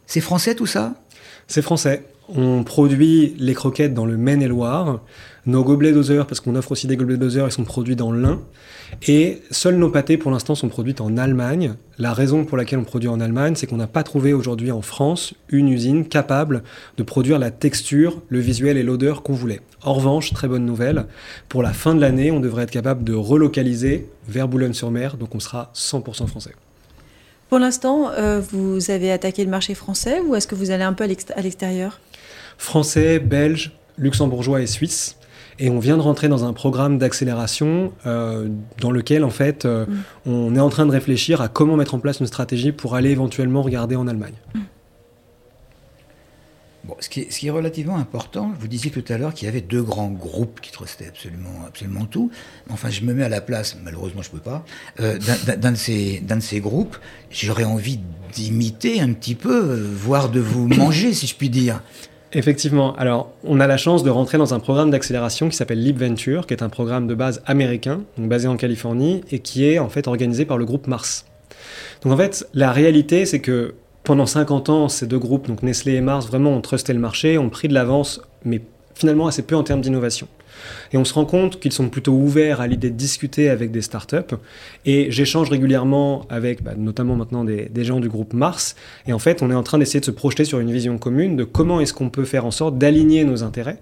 C'est 0.08 0.19
français 0.19 0.56
tout 0.56 0.65
ça? 0.65 0.95
C'est 1.47 1.62
français. 1.62 2.04
On 2.34 2.63
produit 2.63 3.36
les 3.39 3.54
croquettes 3.54 3.94
dans 3.94 4.06
le 4.06 4.15
Maine-et-Loire. 4.15 5.02
Nos 5.46 5.63
gobelets 5.63 5.91
doseurs, 5.91 6.28
parce 6.28 6.39
qu'on 6.39 6.56
offre 6.56 6.72
aussi 6.72 6.88
des 6.88 6.96
gobelets 6.96 7.17
doseurs, 7.17 7.48
ils 7.48 7.52
sont 7.52 7.65
produits 7.65 7.96
dans 7.96 8.12
l'Ain. 8.12 8.39
Et 9.08 9.41
seuls 9.52 9.76
nos 9.76 9.89
pâtés, 9.89 10.17
pour 10.17 10.32
l'instant, 10.32 10.56
sont 10.56 10.70
produits 10.70 10.96
en 11.00 11.17
Allemagne. 11.17 11.74
La 11.98 12.13
raison 12.13 12.46
pour 12.46 12.58
laquelle 12.58 12.80
on 12.80 12.84
produit 12.84 13.10
en 13.10 13.20
Allemagne, 13.20 13.56
c'est 13.56 13.67
qu'on 13.67 13.78
n'a 13.78 13.88
pas 13.88 14.04
trouvé 14.04 14.32
aujourd'hui 14.34 14.72
en 14.72 14.82
France 14.82 15.34
une 15.50 15.67
usine 15.67 16.08
capable 16.08 16.63
de 16.98 17.04
produire 17.04 17.38
la 17.38 17.52
texture, 17.52 18.22
le 18.30 18.39
visuel 18.39 18.78
et 18.78 18.84
l'odeur 18.84 19.24
qu'on 19.24 19.34
voulait. 19.34 19.60
En 19.84 19.94
revanche, 19.94 20.32
très 20.32 20.48
bonne 20.48 20.65
nouvelle, 20.65 21.08
pour 21.50 21.63
la 21.63 21.74
fin 21.74 21.96
de 21.96 22.02
l'année, 22.02 22.32
on 22.32 22.39
devrait 22.39 22.63
être 22.63 22.72
capable 22.72 23.04
de 23.04 23.13
relocaliser 23.13 24.08
vers 24.28 24.48
Boulogne-sur-Mer, 24.48 25.17
donc 25.17 25.36
on 25.36 25.39
sera 25.39 25.72
100% 25.76 26.28
français. 26.28 26.52
Pour 27.50 27.60
l'instant, 27.60 28.12
euh, 28.12 28.39
vous 28.39 28.91
avez 28.91 29.12
attaqué 29.12 29.44
le 29.44 29.50
marché 29.50 29.74
français 29.74 30.22
ou 30.22 30.36
est-ce 30.36 30.48
que 30.48 30.56
vous 30.56 30.72
allez 30.72 30.86
un 30.86 30.94
peu 30.94 31.04
à 31.04 31.41
l'extérieur? 31.41 32.00
Français, 32.62 33.17
belge, 33.17 33.71
luxembourgeois 33.97 34.62
et 34.62 34.67
suisse. 34.67 35.17
Et 35.58 35.71
on 35.71 35.80
vient 35.80 35.97
de 35.97 36.02
rentrer 36.04 36.28
dans 36.28 36.45
un 36.45 36.54
programme 36.54 37.00
d'accélération 37.00 37.91
euh, 38.06 38.50
dans 38.80 38.91
lequel, 38.91 39.24
en 39.24 39.32
fait, 39.32 39.65
euh, 39.65 39.88
mm. 39.88 40.04
on 40.28 40.56
est 40.56 40.60
en 40.60 40.69
train 40.69 40.86
de 40.86 40.91
réfléchir 40.91 41.41
à 41.41 41.47
comment 41.47 41.76
mettre 41.76 41.95
en 41.95 42.00
place 42.00 42.19
une 42.19 42.28
stratégie 42.28 42.71
pour 42.71 42.93
aller 42.93 43.10
éventuellement 43.10 43.63
regarder 43.63 43.95
en 43.95 44.08
Allemagne. 44.08 44.36
Mm. 44.54 44.60
Bon, 46.84 46.95
ce, 47.00 47.10
qui 47.10 47.21
est, 47.21 47.32
ce, 47.32 47.39
qui 47.39 47.47
est, 47.47 47.52
relativement 47.52 47.97
important, 47.97 48.54
vous 48.60 48.67
disiez 48.67 48.91
tout 48.91 49.06
à 49.12 49.17
l'heure 49.17 49.34
qu'il 49.34 49.47
y 49.47 49.50
avait 49.50 49.62
deux 49.62 49.82
grands 49.82 50.12
groupes 50.12 50.62
qui 50.62 50.71
trustaient 50.71 51.08
absolument, 51.08 51.65
absolument 51.67 52.06
tout. 52.06 52.30
Enfin, 52.69 52.91
je 52.91 53.02
me 53.02 53.15
mets 53.15 53.24
à 53.24 53.30
la 53.30 53.41
place, 53.41 53.76
malheureusement 53.84 54.21
je 54.21 54.30
ne 54.30 54.34
peux 54.34 54.39
pas, 54.39 54.63
euh, 55.00 55.17
d'un 55.58 55.71
de, 55.71 55.78
ces, 55.78 56.19
de 56.19 56.39
ces 56.39 56.60
groupes. 56.60 56.97
J'aurais 57.32 57.63
envie 57.63 58.00
d'imiter 58.34 59.02
un 59.02 59.13
petit 59.13 59.36
peu, 59.36 59.82
voire 59.95 60.30
de 60.30 60.39
vous 60.39 60.67
manger, 60.67 61.13
si 61.13 61.26
je 61.26 61.36
puis 61.36 61.50
dire. 61.50 61.82
Effectivement. 62.34 62.96
Alors, 62.96 63.32
on 63.44 63.60
a 63.60 63.67
la 63.67 63.76
chance 63.76 64.04
de 64.04 64.10
rentrer 64.10 64.38
dans 64.38 64.54
un 64.54 64.60
programme 64.60 64.89
d'accélération 64.89 65.50
qui 65.50 65.56
s'appelle 65.58 65.84
Leap 65.84 65.98
Venture, 65.98 66.48
qui 66.48 66.54
est 66.54 66.63
un 66.63 66.70
programme 66.70 67.08
de 67.08 67.13
base 67.13 67.41
américain, 67.46 68.02
basé 68.17 68.48
en 68.48 68.56
Californie, 68.56 69.22
et 69.32 69.39
qui 69.39 69.65
est 69.65 69.80
en 69.80 69.89
fait 69.89 70.08
organisé 70.08 70.46
par 70.46 70.58
le 70.58 70.63
groupe 70.63 70.88
Mars. 70.88 71.26
Donc 72.04 72.13
en 72.13 72.17
fait, 72.17 72.48
la 72.54 72.72
réalité, 72.72 73.26
c'est 73.26 73.41
que 73.41 73.76
pendant 74.04 74.26
50 74.26 74.70
ans, 74.70 74.88
ces 74.88 75.08
deux 75.08 75.20
groupes, 75.20 75.48
donc 75.48 75.62
Nestlé 75.62 75.94
et 75.96 76.02
Mars, 76.02 76.26
vraiment 76.28 76.52
ont 76.52 76.62
trusté 76.62 76.94
le 76.94 77.00
marché, 77.00 77.38
ont 77.38 77.50
pris 77.50 77.67
de 77.67 77.74
l'avance, 77.74 78.22
mais 78.46 78.62
finalement 78.96 79.28
assez 79.28 79.41
peu 79.41 79.56
en 79.56 79.63
termes 79.63 79.82
d'innovation. 79.82 80.28
Et 80.93 80.97
on 80.97 81.06
se 81.06 81.13
rend 81.13 81.26
compte 81.26 81.60
qu'ils 81.60 81.71
sont 81.71 81.89
plutôt 81.89 82.13
ouverts 82.13 82.62
à 82.62 82.67
l'idée 82.67 82.89
de 82.89 82.95
discuter 82.95 83.50
avec 83.50 83.71
des 83.71 83.82
startups. 83.82 84.36
Et 84.86 85.12
j'échange 85.12 85.50
régulièrement 85.50 86.26
avec 86.30 86.63
bah, 86.63 86.74
notamment 86.78 87.15
maintenant 87.15 87.43
des, 87.43 87.84
gens 87.84 88.00
du 88.00 88.10
groupe 88.10 88.34
Mars. 88.34 88.76
Et 89.08 89.13
en 89.13 89.19
fait, 89.19 89.41
on 89.41 89.52
est 89.52 89.56
en 89.56 89.63
train 89.63 89.78
d'essayer 89.78 90.00
de 90.00 90.06
se 90.06 90.12
projeter 90.12 90.45
sur 90.45 90.60
une 90.60 90.71
vision 90.71 90.97
commune 90.97 91.36
de 91.36 91.43
comment 91.43 91.82
est-ce 91.82 91.93
qu'on 91.93 92.10
peut 92.10 92.26
faire 92.26 92.45
en 92.45 92.52
sorte 92.52 92.78
d'aligner 92.78 93.24
nos 93.24 93.43
intérêts 93.43 93.80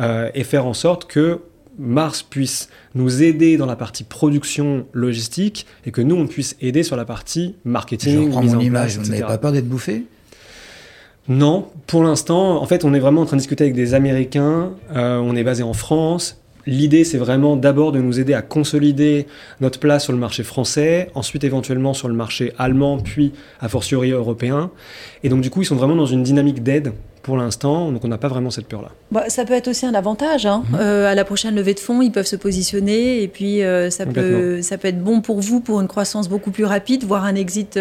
euh, 0.00 0.30
et 0.34 0.44
faire 0.44 0.66
en 0.66 0.74
sorte 0.74 1.06
que 1.06 1.40
Mars 1.78 2.22
puisse 2.22 2.68
nous 2.94 3.22
aider 3.22 3.56
dans 3.56 3.66
la 3.66 3.76
partie 3.76 4.04
production 4.04 4.86
logistique 4.92 5.66
et 5.84 5.90
que 5.90 6.00
nous, 6.00 6.14
on 6.14 6.26
puisse 6.26 6.56
aider 6.60 6.82
sur 6.82 6.96
la 6.96 7.04
partie 7.04 7.56
marketing. 7.64 8.14
Je 8.14 8.18
reprends 8.26 8.42
mon 8.42 8.60
image, 8.60 8.98
vous 8.98 9.10
n'avez 9.10 9.22
pas 9.22 9.38
peur 9.38 9.52
d'être 9.52 9.68
bouffé? 9.68 10.04
Non, 11.28 11.68
pour 11.86 12.02
l'instant, 12.02 12.60
en 12.60 12.66
fait, 12.66 12.84
on 12.84 12.92
est 12.92 12.98
vraiment 12.98 13.22
en 13.22 13.26
train 13.26 13.36
de 13.36 13.40
discuter 13.40 13.64
avec 13.64 13.74
des 13.74 13.94
Américains. 13.94 14.72
Euh, 14.94 15.18
on 15.18 15.34
est 15.36 15.44
basé 15.44 15.62
en 15.62 15.72
France. 15.72 16.38
L'idée, 16.66 17.04
c'est 17.04 17.18
vraiment 17.18 17.56
d'abord 17.56 17.92
de 17.92 18.00
nous 18.00 18.20
aider 18.20 18.32
à 18.34 18.42
consolider 18.42 19.26
notre 19.60 19.78
place 19.78 20.04
sur 20.04 20.12
le 20.12 20.18
marché 20.18 20.42
français, 20.42 21.10
ensuite 21.14 21.44
éventuellement 21.44 21.92
sur 21.92 22.08
le 22.08 22.14
marché 22.14 22.52
allemand, 22.58 22.98
puis 22.98 23.32
a 23.60 23.68
fortiori 23.68 24.10
européen. 24.10 24.70
Et 25.22 25.28
donc, 25.28 25.42
du 25.42 25.50
coup, 25.50 25.62
ils 25.62 25.66
sont 25.66 25.76
vraiment 25.76 25.96
dans 25.96 26.06
une 26.06 26.22
dynamique 26.22 26.62
d'aide 26.62 26.92
pour 27.22 27.38
l'instant, 27.38 27.90
donc 27.90 28.04
on 28.04 28.08
n'a 28.08 28.18
pas 28.18 28.28
vraiment 28.28 28.50
cette 28.50 28.66
peur-là. 28.66 28.90
Bah, 29.10 29.24
ça 29.28 29.46
peut 29.46 29.54
être 29.54 29.68
aussi 29.68 29.86
un 29.86 29.94
avantage. 29.94 30.44
Hein. 30.44 30.62
Mhm. 30.70 30.78
Euh, 30.78 31.06
à 31.10 31.14
la 31.14 31.24
prochaine 31.24 31.54
levée 31.54 31.72
de 31.72 31.80
fonds, 31.80 32.02
ils 32.02 32.12
peuvent 32.12 32.26
se 32.26 32.36
positionner 32.36 33.22
et 33.22 33.28
puis 33.28 33.62
euh, 33.62 33.88
ça, 33.88 34.04
peut, 34.04 34.60
ça 34.60 34.76
peut 34.76 34.88
être 34.88 35.02
bon 35.02 35.22
pour 35.22 35.40
vous 35.40 35.60
pour 35.60 35.80
une 35.80 35.88
croissance 35.88 36.28
beaucoup 36.28 36.50
plus 36.50 36.66
rapide, 36.66 37.04
voire 37.04 37.24
un 37.24 37.34
exit 37.34 37.78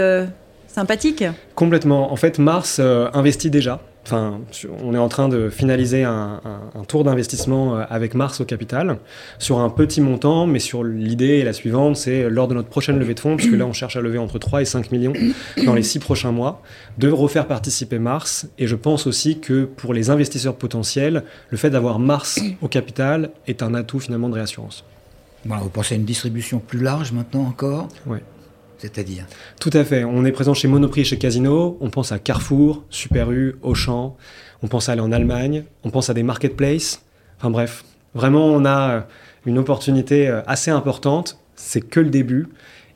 Sympathique. 0.74 1.24
Complètement. 1.54 2.12
En 2.12 2.16
fait, 2.16 2.40
Mars 2.40 2.78
euh, 2.80 3.08
investit 3.14 3.52
déjà. 3.52 3.80
Enfin, 4.06 4.42
on 4.84 4.94
est 4.94 4.98
en 4.98 5.08
train 5.08 5.30
de 5.30 5.50
finaliser 5.50 6.04
un, 6.04 6.42
tour 6.90 7.04
d'investissement 7.06 7.78
euh, 7.78 7.84
avec 7.90 8.16
Mars 8.16 8.42
au 8.42 8.46
capital 8.46 8.98
sur 9.38 9.60
un 9.60 9.70
petit 9.70 10.02
montant, 10.02 10.48
mais 10.48 10.60
sur 10.60 10.84
l'idée 10.84 11.38
et 11.38 11.44
la 11.44 11.54
suivante, 11.54 11.96
c'est 11.96 12.28
lors 12.28 12.48
de 12.48 12.56
notre 12.56 12.70
prochaine 12.70 12.98
levée 12.98 13.14
de 13.14 13.20
fonds, 13.20 13.38
puisque 13.38 13.54
là 13.54 13.66
on 13.66 13.72
cherche 13.72 13.96
à 13.96 14.02
lever 14.02 14.18
entre 14.18 14.40
3 14.40 14.64
et 14.64 14.66
5 14.66 14.92
millions 14.92 15.14
dans 15.64 15.76
les 15.76 15.84
6 15.84 16.00
prochains 16.00 16.32
mois, 16.32 16.62
de 16.98 17.10
refaire 17.10 17.48
participer 17.48 18.00
Mars. 18.00 18.48
Et 18.58 18.68
je 18.68 18.76
pense 18.76 19.08
aussi 19.08 19.40
que 19.40 19.64
pour 19.64 19.94
les 19.94 20.10
investisseurs 20.10 20.56
potentiels, 20.56 21.24
le 21.50 21.58
fait 21.58 21.70
d'avoir 21.70 22.00
Mars 22.00 22.42
au 22.62 22.68
capital 22.68 23.30
est 23.48 23.62
un 23.62 23.74
atout 23.74 24.00
finalement 24.00 24.28
de 24.28 24.36
réassurance. 24.36 24.84
Voilà, 25.46 25.62
vous 25.62 25.70
pensez 25.70 25.96
à 25.96 25.98
une 25.98 26.06
distribution 26.06 26.60
plus 26.60 26.80
large 26.80 27.12
maintenant 27.12 27.44
encore? 27.44 27.88
Oui. 28.08 28.18
C'est-à-dire 28.78 29.26
Tout 29.60 29.70
à 29.74 29.84
fait. 29.84 30.04
On 30.04 30.26
est 30.26 30.32
présent 30.32 30.54
chez 30.54 30.68
Monoprix 30.68 31.02
et 31.02 31.06
chez 31.06 31.18
Casino. 31.18 31.78
On 31.82 31.90
pense 31.90 32.12
à 32.12 32.20
Carrefour, 32.20 32.84
Super 32.90 33.32
U, 33.32 33.56
Auchan. 33.62 34.18
On 34.62 34.68
pense 34.68 34.90
à 34.90 34.94
aller 34.94 35.02
en 35.02 35.12
Allemagne. 35.12 35.64
On 35.84 35.90
pense 35.90 36.10
à 36.10 36.14
des 36.14 36.24
marketplaces. 36.24 37.02
Enfin 37.38 37.50
bref, 37.50 37.84
vraiment, 38.14 38.48
on 38.48 38.66
a 38.66 38.90
euh, 38.90 39.02
une 39.46 39.58
opportunité 39.58 40.28
euh, 40.28 40.42
assez 40.48 40.72
importante. 40.72 41.38
C'est 41.56 41.82
que 41.82 42.00
le 42.00 42.10
début 42.10 42.48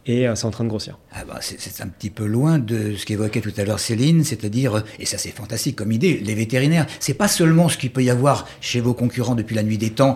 et 0.06 0.26
euh, 0.26 0.36
c'est 0.36 0.46
en 0.46 0.52
train 0.52 0.64
de 0.64 0.70
grossir. 0.70 0.98
Ah 1.12 1.26
bah 1.28 1.40
c'est 1.42 1.84
un 1.84 1.88
petit 1.88 2.10
peu 2.10 2.26
loin 2.26 2.60
de 2.60 2.96
ce 2.96 3.06
qu'évoquait 3.06 3.42
tout 3.42 3.52
à 3.58 3.66
l'heure 3.66 3.80
Céline, 3.80 4.24
c'est-à-dire, 4.24 4.84
et 5.00 5.06
ça 5.06 5.18
c'est 5.18 5.32
fantastique 5.32 5.76
comme 5.76 5.92
idée, 5.92 6.22
les 6.24 6.34
vétérinaires. 6.34 6.86
C'est 7.02 7.14
pas 7.14 7.28
seulement 7.28 7.68
ce 7.68 7.78
qu'il 7.78 7.92
peut 7.92 8.04
y 8.04 8.10
avoir 8.10 8.48
chez 8.62 8.80
vos 8.80 8.94
concurrents 8.94 9.36
depuis 9.36 9.56
la 9.56 9.64
nuit 9.64 9.78
des 9.78 9.90
temps, 9.90 10.16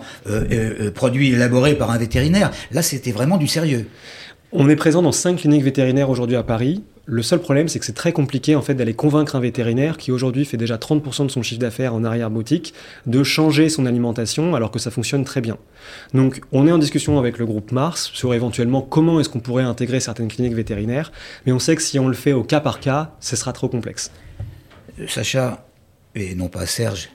produits 0.95 1.33
élaborés 1.33 1.75
par 1.75 1.91
un 1.91 1.97
vétérinaire. 1.97 2.51
Là, 2.71 2.81
c'était 2.81 3.11
vraiment 3.11 3.35
du 3.35 3.47
sérieux. 3.47 3.85
On 4.53 4.67
est 4.67 4.75
présent 4.75 5.01
dans 5.01 5.13
cinq 5.13 5.37
cliniques 5.37 5.63
vétérinaires 5.63 6.09
aujourd'hui 6.09 6.35
à 6.35 6.43
Paris. 6.43 6.83
Le 7.05 7.23
seul 7.23 7.39
problème, 7.39 7.69
c'est 7.69 7.79
que 7.79 7.85
c'est 7.85 7.93
très 7.93 8.11
compliqué 8.11 8.53
en 8.55 8.61
fait 8.61 8.73
d'aller 8.73 8.93
convaincre 8.93 9.37
un 9.37 9.39
vétérinaire 9.39 9.95
qui 9.95 10.11
aujourd'hui 10.11 10.43
fait 10.43 10.57
déjà 10.57 10.75
30% 10.75 11.25
de 11.25 11.31
son 11.31 11.41
chiffre 11.41 11.61
d'affaires 11.61 11.93
en 11.93 12.03
arrière-boutique 12.03 12.73
de 13.05 13.23
changer 13.23 13.69
son 13.69 13.85
alimentation 13.85 14.53
alors 14.53 14.69
que 14.69 14.77
ça 14.77 14.91
fonctionne 14.91 15.23
très 15.23 15.39
bien. 15.39 15.57
Donc, 16.13 16.41
on 16.51 16.67
est 16.67 16.71
en 16.71 16.79
discussion 16.79 17.17
avec 17.17 17.37
le 17.37 17.45
groupe 17.45 17.71
Mars 17.71 18.11
sur 18.13 18.33
éventuellement 18.33 18.81
comment 18.81 19.21
est-ce 19.21 19.29
qu'on 19.29 19.39
pourrait 19.39 19.63
intégrer 19.63 20.01
certaines 20.01 20.27
cliniques 20.27 20.55
vétérinaires, 20.55 21.13
mais 21.45 21.53
on 21.53 21.59
sait 21.59 21.77
que 21.77 21.81
si 21.81 21.97
on 21.97 22.09
le 22.09 22.13
fait 22.13 22.33
au 22.33 22.43
cas 22.43 22.59
par 22.59 22.81
cas, 22.81 23.15
ce 23.21 23.37
sera 23.37 23.53
trop 23.53 23.69
complexe. 23.69 24.11
Sacha, 25.07 25.65
et 26.13 26.35
non 26.35 26.49
pas 26.49 26.65
Serge, 26.65 27.09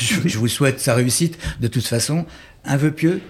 je 0.00 0.38
vous 0.38 0.48
souhaite 0.48 0.80
sa 0.80 0.94
réussite 0.94 1.38
de 1.60 1.68
toute 1.68 1.86
façon. 1.86 2.26
Un 2.64 2.76
vœu 2.76 2.90
pieux 2.90 3.20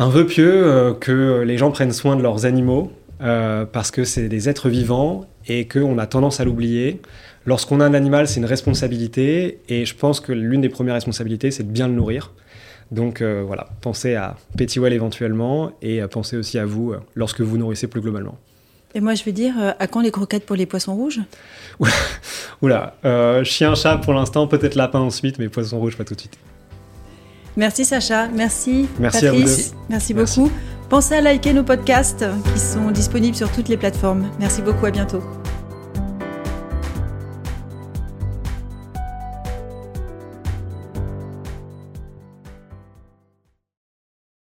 un 0.00 0.08
vœu 0.08 0.24
pieux 0.24 0.66
euh, 0.66 0.94
que 0.94 1.42
les 1.42 1.58
gens 1.58 1.70
prennent 1.70 1.92
soin 1.92 2.16
de 2.16 2.22
leurs 2.22 2.46
animaux, 2.46 2.90
euh, 3.20 3.66
parce 3.66 3.90
que 3.90 4.04
c'est 4.04 4.28
des 4.28 4.48
êtres 4.48 4.70
vivants 4.70 5.26
et 5.46 5.68
qu'on 5.68 5.98
a 5.98 6.06
tendance 6.06 6.40
à 6.40 6.44
l'oublier. 6.46 7.02
Lorsqu'on 7.44 7.80
a 7.80 7.84
un 7.84 7.92
animal, 7.92 8.26
c'est 8.26 8.40
une 8.40 8.46
responsabilité, 8.46 9.60
et 9.68 9.84
je 9.84 9.94
pense 9.94 10.20
que 10.20 10.32
l'une 10.32 10.62
des 10.62 10.70
premières 10.70 10.94
responsabilités, 10.94 11.50
c'est 11.50 11.64
de 11.64 11.70
bien 11.70 11.86
le 11.86 11.92
nourrir. 11.92 12.32
Donc 12.90 13.20
euh, 13.20 13.44
voilà, 13.46 13.68
pensez 13.82 14.14
à 14.14 14.36
Well 14.58 14.94
éventuellement, 14.94 15.72
et 15.82 16.00
pensez 16.10 16.38
aussi 16.38 16.58
à 16.58 16.64
vous 16.64 16.94
lorsque 17.14 17.42
vous 17.42 17.58
nourrissez 17.58 17.86
plus 17.86 18.00
globalement. 18.00 18.38
Et 18.94 19.00
moi, 19.00 19.14
je 19.14 19.22
vais 19.22 19.32
dire, 19.32 19.52
à 19.78 19.86
quand 19.86 20.00
les 20.00 20.10
croquettes 20.10 20.46
pour 20.46 20.56
les 20.56 20.66
poissons 20.66 20.94
rouges? 20.96 21.20
Oula, 22.62 22.94
chien, 23.44 23.74
chat 23.74 23.98
pour 23.98 24.14
l'instant, 24.14 24.46
peut-être 24.48 24.76
lapin 24.76 25.00
ensuite, 25.00 25.38
mais 25.38 25.50
poissons 25.50 25.78
rouges 25.78 25.96
pas 25.96 26.04
tout 26.04 26.14
de 26.14 26.20
suite. 26.20 26.38
Merci 27.60 27.84
Sacha, 27.84 28.26
merci, 28.28 28.88
merci 28.98 29.20
Patrice, 29.20 29.74
merci 29.90 30.14
beaucoup. 30.14 30.50
Pensez 30.88 31.16
à 31.16 31.20
liker 31.20 31.52
nos 31.52 31.62
podcasts 31.62 32.24
qui 32.54 32.58
sont 32.58 32.90
disponibles 32.90 33.36
sur 33.36 33.52
toutes 33.52 33.68
les 33.68 33.76
plateformes. 33.76 34.30
Merci 34.40 34.62
beaucoup, 34.62 34.86
à 34.86 34.90
bientôt. 34.90 35.22